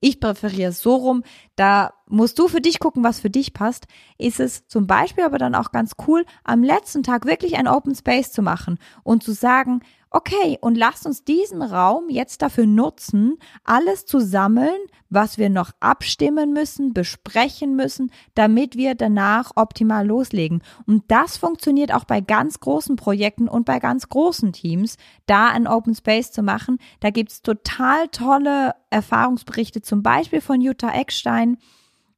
Ich 0.00 0.20
präferiere 0.20 0.70
es 0.70 0.80
so 0.80 0.94
rum. 0.96 1.22
Da 1.56 1.94
musst 2.08 2.38
du 2.38 2.48
für 2.48 2.60
dich 2.60 2.80
gucken, 2.80 3.04
was 3.04 3.20
für 3.20 3.30
dich 3.30 3.52
passt. 3.52 3.86
Ist 4.18 4.40
es 4.40 4.66
zum 4.66 4.86
Beispiel 4.86 5.24
aber 5.24 5.38
dann 5.38 5.54
auch 5.54 5.70
ganz 5.70 5.92
cool, 6.06 6.24
am 6.44 6.62
letzten 6.62 7.02
Tag 7.02 7.24
wirklich 7.24 7.56
ein 7.56 7.68
Open 7.68 7.94
Space 7.94 8.32
zu 8.32 8.42
machen 8.42 8.78
und 9.02 9.22
zu 9.22 9.32
sagen, 9.32 9.80
okay, 10.10 10.58
und 10.60 10.76
lasst 10.76 11.06
uns 11.06 11.24
diesen 11.24 11.62
Raum 11.62 12.08
jetzt 12.08 12.42
dafür 12.42 12.66
nutzen, 12.66 13.36
alles 13.64 14.06
zu 14.06 14.20
sammeln, 14.20 14.78
was 15.10 15.38
wir 15.38 15.50
noch 15.50 15.70
abstimmen 15.80 16.52
müssen, 16.52 16.94
besprechen 16.94 17.76
müssen, 17.76 18.10
damit 18.34 18.76
wir 18.76 18.94
danach 18.94 19.52
optimal 19.56 20.06
loslegen. 20.06 20.62
Und 20.86 21.04
das 21.08 21.36
funktioniert 21.36 21.92
auch 21.92 22.04
bei 22.04 22.20
ganz 22.20 22.60
großen 22.60 22.96
Projekten 22.96 23.48
und 23.48 23.64
bei 23.64 23.78
ganz 23.78 24.08
großen 24.08 24.52
Teams, 24.52 24.96
da 25.26 25.48
ein 25.48 25.66
Open 25.66 25.94
Space 25.94 26.32
zu 26.32 26.42
machen. 26.42 26.78
Da 27.00 27.10
gibt's 27.10 27.42
total 27.42 28.08
tolle 28.08 28.74
Erfahrungsberichte, 28.90 29.82
zum 29.82 30.02
Beispiel 30.02 30.40
von 30.40 30.60
Jutta 30.60 30.90
Eckstein, 30.90 31.58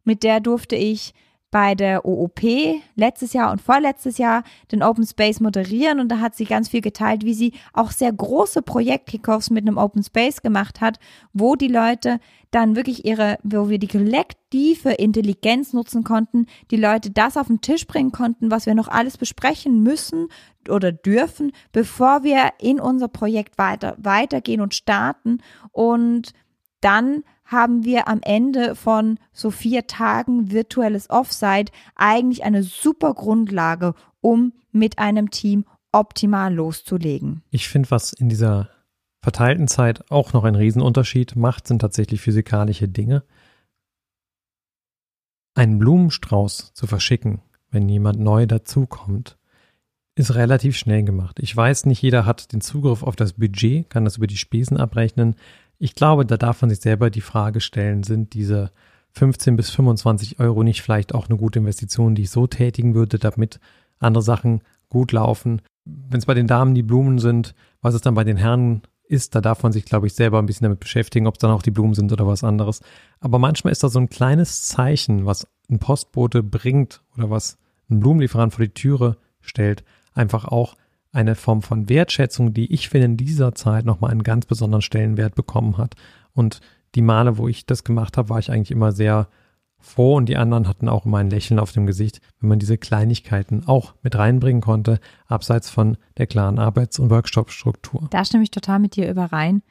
mit 0.04 0.22
der 0.22 0.40
durfte 0.40 0.76
ich 0.76 1.14
bei 1.50 1.74
der 1.74 2.04
OOP 2.04 2.40
letztes 2.94 3.32
Jahr 3.32 3.50
und 3.50 3.60
vorletztes 3.60 4.18
Jahr 4.18 4.44
den 4.70 4.82
Open 4.82 5.04
Space 5.04 5.40
moderieren 5.40 5.98
und 5.98 6.08
da 6.08 6.20
hat 6.20 6.36
sie 6.36 6.44
ganz 6.44 6.68
viel 6.68 6.80
geteilt, 6.80 7.24
wie 7.24 7.34
sie 7.34 7.52
auch 7.72 7.90
sehr 7.90 8.12
große 8.12 8.62
Projekt-Kickoffs 8.62 9.50
mit 9.50 9.66
einem 9.66 9.76
Open 9.76 10.02
Space 10.02 10.42
gemacht 10.42 10.80
hat, 10.80 11.00
wo 11.32 11.56
die 11.56 11.68
Leute 11.68 12.20
dann 12.52 12.76
wirklich 12.76 13.04
ihre, 13.04 13.38
wo 13.42 13.68
wir 13.68 13.78
die 13.78 13.88
kollektive 13.88 14.90
Intelligenz 14.90 15.72
nutzen 15.72 16.04
konnten, 16.04 16.46
die 16.70 16.76
Leute 16.76 17.10
das 17.10 17.36
auf 17.36 17.48
den 17.48 17.60
Tisch 17.60 17.86
bringen 17.86 18.12
konnten, 18.12 18.50
was 18.50 18.66
wir 18.66 18.74
noch 18.74 18.88
alles 18.88 19.18
besprechen 19.18 19.82
müssen 19.82 20.28
oder 20.68 20.92
dürfen, 20.92 21.52
bevor 21.72 22.22
wir 22.22 22.50
in 22.60 22.78
unser 22.78 23.08
Projekt 23.08 23.58
weiter, 23.58 23.96
weitergehen 23.98 24.60
und 24.60 24.74
starten. 24.74 25.38
Und 25.72 26.32
dann 26.80 27.24
haben 27.44 27.84
wir 27.84 28.08
am 28.08 28.20
Ende 28.22 28.74
von 28.76 29.18
so 29.32 29.50
vier 29.50 29.86
Tagen 29.86 30.50
virtuelles 30.50 31.10
Offsite 31.10 31.72
eigentlich 31.96 32.44
eine 32.44 32.62
super 32.62 33.14
Grundlage, 33.14 33.94
um 34.20 34.52
mit 34.72 34.98
einem 34.98 35.30
Team 35.30 35.64
optimal 35.92 36.54
loszulegen. 36.54 37.42
Ich 37.50 37.68
finde, 37.68 37.90
was 37.90 38.12
in 38.12 38.28
dieser 38.28 38.70
verteilten 39.22 39.68
Zeit 39.68 40.10
auch 40.10 40.32
noch 40.32 40.44
einen 40.44 40.56
Riesenunterschied 40.56 41.36
macht, 41.36 41.66
sind 41.66 41.80
tatsächlich 41.80 42.20
physikalische 42.20 42.88
Dinge. 42.88 43.24
Einen 45.54 45.78
Blumenstrauß 45.78 46.72
zu 46.72 46.86
verschicken, 46.86 47.42
wenn 47.70 47.88
jemand 47.88 48.20
neu 48.20 48.46
dazukommt, 48.46 49.36
ist 50.14 50.34
relativ 50.34 50.76
schnell 50.76 51.02
gemacht. 51.02 51.38
Ich 51.40 51.54
weiß, 51.56 51.86
nicht 51.86 52.02
jeder 52.02 52.24
hat 52.24 52.52
den 52.52 52.60
Zugriff 52.60 53.02
auf 53.02 53.16
das 53.16 53.34
Budget, 53.34 53.90
kann 53.90 54.04
das 54.04 54.16
über 54.16 54.26
die 54.26 54.36
Spesen 54.36 54.76
abrechnen. 54.76 55.34
Ich 55.82 55.94
glaube, 55.94 56.26
da 56.26 56.36
darf 56.36 56.60
man 56.60 56.68
sich 56.68 56.80
selber 56.80 57.08
die 57.08 57.22
Frage 57.22 57.60
stellen, 57.60 58.02
sind 58.02 58.34
diese 58.34 58.70
15 59.12 59.56
bis 59.56 59.70
25 59.70 60.38
Euro 60.38 60.62
nicht 60.62 60.82
vielleicht 60.82 61.14
auch 61.14 61.28
eine 61.28 61.38
gute 61.38 61.58
Investition, 61.58 62.14
die 62.14 62.22
ich 62.22 62.30
so 62.30 62.46
tätigen 62.46 62.94
würde, 62.94 63.18
damit 63.18 63.60
andere 63.98 64.22
Sachen 64.22 64.60
gut 64.90 65.10
laufen. 65.12 65.62
Wenn 65.86 66.18
es 66.18 66.26
bei 66.26 66.34
den 66.34 66.46
Damen 66.46 66.74
die 66.74 66.82
Blumen 66.82 67.18
sind, 67.18 67.54
was 67.80 67.94
es 67.94 68.02
dann 68.02 68.14
bei 68.14 68.24
den 68.24 68.36
Herren 68.36 68.82
ist, 69.04 69.34
da 69.34 69.40
darf 69.40 69.62
man 69.62 69.72
sich, 69.72 69.86
glaube 69.86 70.06
ich, 70.06 70.12
selber 70.12 70.38
ein 70.38 70.44
bisschen 70.44 70.64
damit 70.64 70.80
beschäftigen, 70.80 71.26
ob 71.26 71.36
es 71.36 71.40
dann 71.40 71.50
auch 71.50 71.62
die 71.62 71.70
Blumen 71.70 71.94
sind 71.94 72.12
oder 72.12 72.26
was 72.26 72.44
anderes. 72.44 72.82
Aber 73.18 73.38
manchmal 73.38 73.72
ist 73.72 73.82
da 73.82 73.88
so 73.88 73.98
ein 73.98 74.10
kleines 74.10 74.68
Zeichen, 74.68 75.24
was 75.24 75.46
ein 75.70 75.78
Postbote 75.78 76.42
bringt 76.42 77.02
oder 77.16 77.30
was 77.30 77.56
ein 77.88 78.00
Blumenlieferant 78.00 78.52
vor 78.52 78.66
die 78.66 78.74
Türe 78.74 79.16
stellt, 79.40 79.82
einfach 80.12 80.44
auch 80.44 80.76
eine 81.12 81.34
Form 81.34 81.62
von 81.62 81.88
Wertschätzung, 81.88 82.54
die 82.54 82.72
ich 82.72 82.88
finde 82.88 83.06
in 83.06 83.16
dieser 83.16 83.54
Zeit 83.54 83.84
nochmal 83.84 84.10
einen 84.10 84.22
ganz 84.22 84.46
besonderen 84.46 84.82
Stellenwert 84.82 85.34
bekommen 85.34 85.76
hat. 85.78 85.94
Und 86.32 86.60
die 86.94 87.02
Male, 87.02 87.38
wo 87.38 87.48
ich 87.48 87.66
das 87.66 87.84
gemacht 87.84 88.16
habe, 88.16 88.28
war 88.28 88.38
ich 88.38 88.50
eigentlich 88.50 88.70
immer 88.70 88.92
sehr 88.92 89.28
froh 89.78 90.16
und 90.16 90.28
die 90.28 90.36
anderen 90.36 90.68
hatten 90.68 90.88
auch 90.88 91.06
immer 91.06 91.18
ein 91.18 91.30
Lächeln 91.30 91.58
auf 91.58 91.72
dem 91.72 91.86
Gesicht, 91.86 92.20
wenn 92.38 92.50
man 92.50 92.58
diese 92.58 92.78
Kleinigkeiten 92.78 93.66
auch 93.66 93.94
mit 94.02 94.16
reinbringen 94.16 94.60
konnte, 94.60 95.00
abseits 95.26 95.70
von 95.70 95.96
der 96.18 96.26
klaren 96.26 96.58
Arbeits- 96.58 96.98
und 96.98 97.10
Workshop-Struktur. 97.10 98.08
Da 98.10 98.24
stimme 98.24 98.42
ich 98.42 98.50
total 98.50 98.78
mit 98.78 98.96
dir 98.96 99.10
überein 99.10 99.62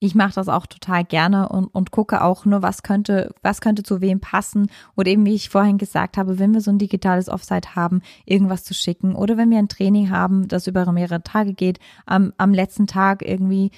ich 0.00 0.14
mache 0.14 0.34
das 0.34 0.48
auch 0.48 0.66
total 0.66 1.04
gerne 1.04 1.50
und, 1.50 1.66
und 1.66 1.90
gucke 1.90 2.24
auch 2.24 2.46
nur, 2.46 2.62
was 2.62 2.82
könnte, 2.82 3.34
was 3.42 3.60
könnte 3.60 3.82
zu 3.82 4.00
wem 4.00 4.18
passen. 4.18 4.70
Oder 4.96 5.10
eben, 5.10 5.26
wie 5.26 5.34
ich 5.34 5.50
vorhin 5.50 5.76
gesagt 5.76 6.16
habe, 6.16 6.38
wenn 6.38 6.54
wir 6.54 6.62
so 6.62 6.70
ein 6.70 6.78
digitales 6.78 7.28
Offsite 7.28 7.76
haben, 7.76 8.00
irgendwas 8.24 8.64
zu 8.64 8.72
schicken. 8.72 9.14
Oder 9.14 9.36
wenn 9.36 9.50
wir 9.50 9.58
ein 9.58 9.68
Training 9.68 10.10
haben, 10.10 10.48
das 10.48 10.66
über 10.66 10.90
mehrere 10.90 11.22
Tage 11.22 11.52
geht, 11.52 11.78
am, 12.06 12.32
am 12.38 12.54
letzten 12.54 12.86
Tag 12.86 13.22
irgendwie 13.22 13.72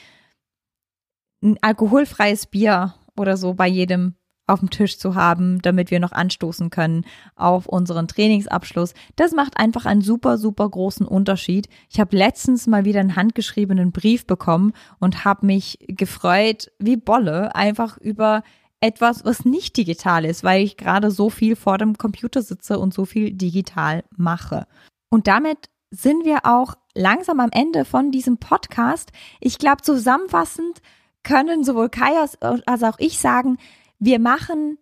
ein 1.43 1.59
alkoholfreies 1.61 2.47
Bier 2.47 2.95
oder 3.17 3.37
so 3.37 3.55
bei 3.55 3.67
jedem 3.67 4.15
auf 4.53 4.61
dem 4.61 4.71
Tisch 4.71 4.99
zu 4.99 5.15
haben, 5.15 5.61
damit 5.63 5.91
wir 5.91 6.01
noch 6.01 6.13
anstoßen 6.13 6.71
können 6.71 7.05
auf 7.35 7.67
unseren 7.67 8.07
Trainingsabschluss. 8.07 8.95
Das 9.17 9.33
macht 9.33 9.57
einfach 9.57 9.87
einen 9.87 10.03
super, 10.03 10.39
super 10.39 10.69
großen 10.69 11.07
Unterschied. 11.07 11.69
Ich 11.91 11.99
habe 11.99 12.17
letztens 12.17 12.67
mal 12.67 12.85
wieder 12.85 13.01
einen 13.01 13.17
handgeschriebenen 13.17 13.93
Brief 13.93 14.27
bekommen 14.27 14.73
und 15.01 15.25
habe 15.25 15.47
mich 15.47 15.79
gefreut 15.89 16.71
wie 16.79 16.97
Bolle 16.97 17.55
einfach 17.55 17.99
über 17.99 18.43
etwas, 18.81 19.25
was 19.25 19.45
nicht 19.45 19.77
digital 19.77 20.25
ist, 20.25 20.43
weil 20.45 20.63
ich 20.63 20.77
gerade 20.77 21.11
so 21.11 21.31
viel 21.31 21.57
vor 21.57 21.79
dem 21.79 21.97
Computer 21.97 22.43
sitze 22.43 22.79
und 22.79 22.93
so 22.93 23.05
viel 23.05 23.33
digital 23.33 24.05
mache. 24.17 24.67
Und 25.09 25.29
damit 25.29 25.71
sind 25.91 26.25
wir 26.25 26.41
auch 26.45 26.75
langsam 26.95 27.39
am 27.41 27.51
Ende 27.53 27.85
von 27.85 28.11
diesem 28.11 28.39
Podcast. 28.39 29.13
Ich 29.41 29.59
glaube, 29.59 29.83
zusammenfassend 29.83 30.81
können 31.23 31.65
sowohl 31.65 31.91
Kai 31.91 32.19
als 32.67 32.83
auch 32.83 32.99
ich 32.99 33.19
sagen, 33.19 33.59
wir 34.05 34.19
machen 34.19 34.79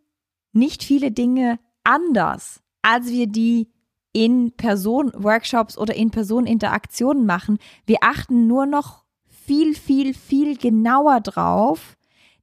nicht 0.52 0.82
viele 0.82 1.12
Dinge 1.12 1.58
anders, 1.84 2.62
als 2.80 3.08
wir 3.08 3.26
die 3.26 3.68
in 4.14 4.52
Person-Workshops 4.56 5.76
oder 5.76 5.94
in 5.94 6.10
Person-Interaktionen 6.10 7.26
machen. 7.26 7.58
Wir 7.84 7.98
achten 8.00 8.46
nur 8.46 8.64
noch 8.64 9.04
viel, 9.26 9.74
viel, 9.74 10.14
viel 10.14 10.56
genauer 10.56 11.20
drauf, 11.20 11.98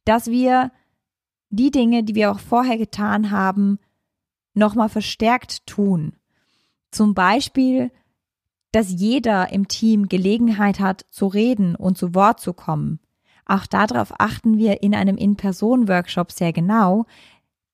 dass 0.06 0.28
wir 0.28 0.72
die 1.50 1.72
Dinge, 1.72 2.04
die 2.04 2.14
wir 2.14 2.30
auch 2.30 2.40
vorher 2.40 2.78
getan 2.78 3.32
haben, 3.32 3.80
nochmal 4.54 4.90
verstärkt 4.90 5.66
tun. 5.66 6.14
Zum 6.92 7.16
Beispiel, 7.16 7.90
dass 8.72 8.92
jeder 8.92 9.52
im 9.52 9.68
Team 9.68 10.10
Gelegenheit 10.10 10.80
hat 10.80 11.08
zu 11.10 11.26
reden 11.26 11.76
und 11.76 11.98
zu 11.98 12.14
Wort 12.14 12.40
zu 12.40 12.54
kommen. 12.54 13.00
Auch 13.48 13.66
darauf 13.66 14.14
achten 14.20 14.58
wir 14.58 14.84
in 14.84 14.94
einem 14.94 15.18
In-Person-Workshop 15.18 16.32
sehr 16.32 16.52
genau. 16.52 17.06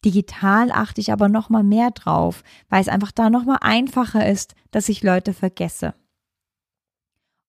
Digital 0.06 0.72
achte 0.72 1.02
ich 1.02 1.12
aber 1.12 1.30
noch 1.30 1.50
mal 1.50 1.64
mehr 1.64 1.92
drauf, 1.92 2.44
weil 2.70 2.82
es 2.82 2.90
einfach 2.90 3.12
da 3.12 3.30
noch 3.30 3.46
mal 3.46 3.58
einfacher 3.62 4.30
ist, 4.30 4.54
dass 4.72 4.90
ich 4.90 5.02
Leute 5.02 5.34
vergesse. 5.34 5.96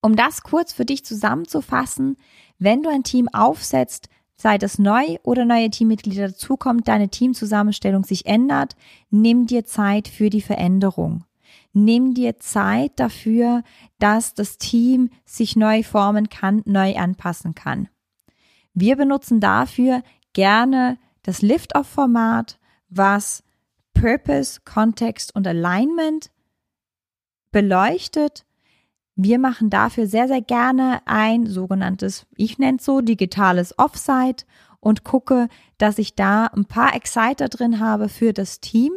Um 0.00 0.16
das 0.16 0.42
kurz 0.42 0.72
für 0.72 0.84
dich 0.84 1.04
zusammenzufassen, 1.04 2.16
wenn 2.58 2.82
du 2.82 2.90
ein 2.90 3.02
Team 3.02 3.28
aufsetzt, 3.28 4.08
sei 4.37 4.58
das 4.58 4.78
neu 4.78 5.16
oder 5.22 5.44
neue 5.44 5.70
Teammitglieder 5.70 6.28
dazukommt, 6.28 6.88
deine 6.88 7.08
Teamzusammenstellung 7.08 8.04
sich 8.04 8.26
ändert, 8.26 8.76
nimm 9.10 9.46
dir 9.46 9.64
Zeit 9.64 10.08
für 10.08 10.30
die 10.30 10.42
Veränderung. 10.42 11.24
Nimm 11.72 12.14
dir 12.14 12.38
Zeit 12.38 12.92
dafür, 12.96 13.62
dass 13.98 14.34
das 14.34 14.58
Team 14.58 15.10
sich 15.24 15.56
neu 15.56 15.82
formen 15.82 16.28
kann, 16.28 16.62
neu 16.66 16.96
anpassen 16.96 17.54
kann. 17.54 17.88
Wir 18.74 18.96
benutzen 18.96 19.40
dafür 19.40 20.02
gerne 20.32 20.98
das 21.22 21.40
Lift-Off-Format, 21.42 22.58
was 22.88 23.42
Purpose, 23.94 24.60
Kontext 24.64 25.34
und 25.34 25.46
Alignment 25.46 26.30
beleuchtet. 27.52 28.44
Wir 29.14 29.38
machen 29.38 29.70
dafür 29.70 30.06
sehr, 30.06 30.26
sehr 30.26 30.42
gerne 30.42 31.00
ein 31.06 31.46
sogenanntes, 31.46 32.26
ich 32.37 32.58
nenne 32.58 32.78
es 32.78 32.84
so, 32.84 33.00
digitales 33.00 33.78
Offsite 33.78 34.44
und 34.80 35.04
gucke, 35.04 35.48
dass 35.78 35.98
ich 35.98 36.16
da 36.16 36.46
ein 36.46 36.66
paar 36.66 36.94
Exciter 36.94 37.48
drin 37.48 37.78
habe 37.78 38.08
für 38.08 38.32
das 38.32 38.60
Team 38.60 38.92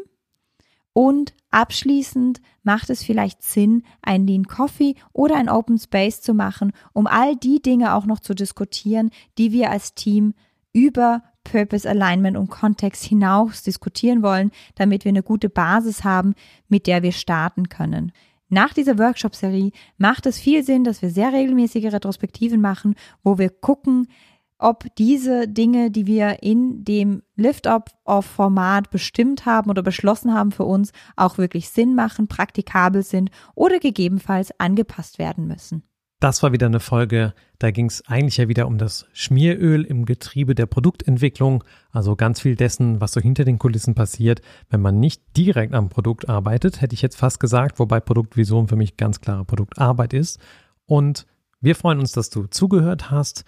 und 0.98 1.36
abschließend 1.52 2.42
macht 2.64 2.90
es 2.90 3.04
vielleicht 3.04 3.44
Sinn, 3.44 3.84
ein 4.02 4.26
Lean 4.26 4.46
Coffee 4.46 4.96
oder 5.14 5.36
ein 5.36 5.48
Open 5.48 5.78
Space 5.78 6.22
zu 6.22 6.34
machen, 6.34 6.72
um 6.92 7.06
all 7.06 7.36
die 7.36 7.62
Dinge 7.62 7.94
auch 7.94 8.08
noch 8.08 8.20
zu 8.20 8.34
diskutieren, 8.34 9.12
die 9.38 9.52
wir 9.52 9.70
als 9.70 9.94
Team 9.94 10.34
über 10.74 11.22
Purpose 11.44 11.88
Alignment 11.88 12.36
und 12.36 12.50
Kontext 12.50 13.04
hinaus 13.04 13.62
diskutieren 13.62 14.24
wollen, 14.24 14.50
damit 14.74 15.06
wir 15.06 15.10
eine 15.10 15.22
gute 15.22 15.50
Basis 15.50 16.04
haben, 16.04 16.34
mit 16.68 16.88
der 16.88 17.04
wir 17.04 17.12
starten 17.12 17.70
können. 17.70 18.12
Nach 18.50 18.74
dieser 18.74 18.98
Workshop-Serie 18.98 19.70
macht 20.00 20.26
es 20.26 20.40
viel 20.40 20.64
Sinn, 20.64 20.84
dass 20.84 21.04
wir 21.04 21.12
sehr 21.12 21.32
regelmäßige 21.32 21.94
Retrospektiven 21.94 22.60
machen, 22.60 22.96
wo 23.22 23.38
wir 23.38 23.52
gucken, 23.52 24.08
ob 24.60 24.86
diese 24.98 25.48
Dinge, 25.48 25.92
die 25.92 26.08
wir 26.08 26.42
in 26.42 26.84
dem 26.84 27.24
Lift-Up-Format 27.36 28.90
bestimmt 28.90 29.46
haben 29.46 29.70
oder 29.70 29.84
beschlossen 29.84 30.34
haben 30.34 30.52
für 30.52 30.66
uns, 30.66 30.92
auch 31.16 31.38
wirklich 31.38 31.70
Sinn 31.70 31.96
machen, 31.96 32.28
praktikabel 32.28 33.04
sind 33.04 33.30
oder 33.56 33.80
gegebenenfalls 33.80 34.52
angepasst 34.60 35.20
werden 35.20 35.48
müssen. 35.48 35.84
Das 36.20 36.42
war 36.42 36.52
wieder 36.52 36.66
eine 36.66 36.80
Folge, 36.80 37.36
da 37.60 37.70
ging 37.70 37.86
es 37.86 38.04
eigentlich 38.08 38.38
ja 38.38 38.48
wieder 38.48 38.66
um 38.66 38.80
das 38.80 39.06
Schmieröl 39.14 39.84
im 39.84 40.06
Getriebe 40.06 40.56
der 40.56 40.66
Produktentwicklung, 40.66 41.64
also 41.92 42.16
ganz 42.16 42.42
viel 42.42 42.56
dessen, 42.56 43.00
was 43.00 43.12
so 43.12 43.22
hinter 43.22 43.46
den 43.46 43.60
Kulissen 43.60 43.94
passiert, 43.94 44.42
wenn 44.72 44.82
man 44.82 45.00
nicht 45.00 45.22
direkt 45.38 45.76
am 45.76 45.90
Produkt 45.90 46.28
arbeitet, 46.28 46.82
hätte 46.82 46.96
ich 46.96 47.04
jetzt 47.04 47.18
fast 47.18 47.40
gesagt, 47.40 47.78
wobei 47.78 48.00
Produktvision 48.00 48.68
für 48.68 48.76
mich 48.76 48.98
ganz 48.98 49.22
klare 49.22 49.46
Produktarbeit 49.46 50.14
ist. 50.14 50.40
Und 50.88 51.28
wir 51.62 51.76
freuen 51.76 52.00
uns, 52.00 52.14
dass 52.14 52.32
du 52.32 52.48
zugehört 52.48 53.12
hast. 53.12 53.46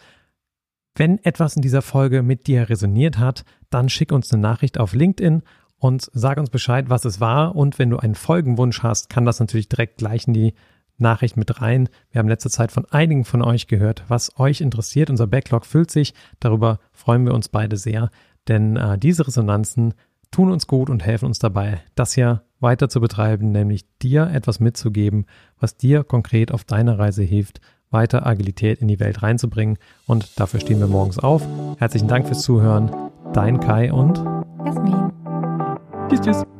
Wenn 1.00 1.24
etwas 1.24 1.56
in 1.56 1.62
dieser 1.62 1.82
Folge 1.82 2.24
mit 2.24 2.46
dir 2.46 2.70
resoniert 2.70 3.20
hat, 3.20 3.46
dann 3.70 3.88
schick 3.88 4.12
uns 4.12 4.34
eine 4.34 4.42
Nachricht 4.42 4.78
auf 4.78 4.94
LinkedIn 4.94 5.44
und 5.78 6.10
sag 6.12 6.38
uns 6.38 6.50
Bescheid, 6.50 6.90
was 6.90 7.06
es 7.06 7.22
war. 7.22 7.56
Und 7.56 7.80
wenn 7.80 7.90
du 7.90 8.00
einen 8.00 8.16
Folgenwunsch 8.16 8.84
hast, 8.84 9.10
kann 9.10 9.24
das 9.24 9.40
natürlich 9.40 9.70
direkt 9.70 10.00
gleich 10.00 10.28
in 10.28 10.34
die 10.34 10.56
Nachricht 10.98 11.38
mit 11.38 11.62
rein. 11.62 11.88
Wir 12.12 12.20
haben 12.20 12.28
letzte 12.28 12.50
Zeit 12.50 12.74
von 12.74 12.84
einigen 12.84 13.24
von 13.24 13.42
euch 13.42 13.68
gehört, 13.68 14.04
was 14.10 14.38
euch 14.38 14.60
interessiert. 14.60 15.10
Unser 15.10 15.26
Backlog 15.26 15.66
füllt 15.66 15.90
sich. 15.90 16.14
Darüber 16.42 16.80
freuen 16.92 17.24
wir 17.26 17.34
uns 17.34 17.48
beide 17.48 17.78
sehr, 17.78 18.10
denn 18.50 18.76
äh, 18.76 18.98
diese 18.98 19.26
Resonanzen 19.26 19.94
tun 20.32 20.52
uns 20.52 20.68
gut 20.68 20.90
und 20.90 21.06
helfen 21.06 21.28
uns 21.28 21.40
dabei, 21.40 21.80
das 21.96 22.12
hier 22.12 22.44
weiter 22.60 22.90
zu 22.90 23.00
betreiben, 23.00 23.54
nämlich 23.54 23.86
dir 24.00 24.30
etwas 24.34 24.60
mitzugeben, 24.60 25.28
was 25.62 25.78
dir 25.78 26.04
konkret 26.04 26.52
auf 26.52 26.66
deiner 26.66 27.00
Reise 27.00 27.24
hilft, 27.24 27.62
weiter 27.92 28.26
Agilität 28.26 28.80
in 28.82 28.88
die 28.88 29.00
Welt 29.00 29.24
reinzubringen. 29.24 29.78
Und 30.06 30.40
dafür 30.40 30.60
stehen 30.60 30.80
wir 30.80 30.88
morgens 30.88 31.20
auf. 31.20 31.46
Herzlichen 31.78 32.08
Dank 32.08 32.28
fürs 32.28 32.42
Zuhören. 32.42 32.92
Dein 33.34 33.60
Kai 33.60 33.92
und 33.92 34.18
Jasmin. 34.66 35.12
Tschüss, 36.10 36.22
tschüss. 36.22 36.59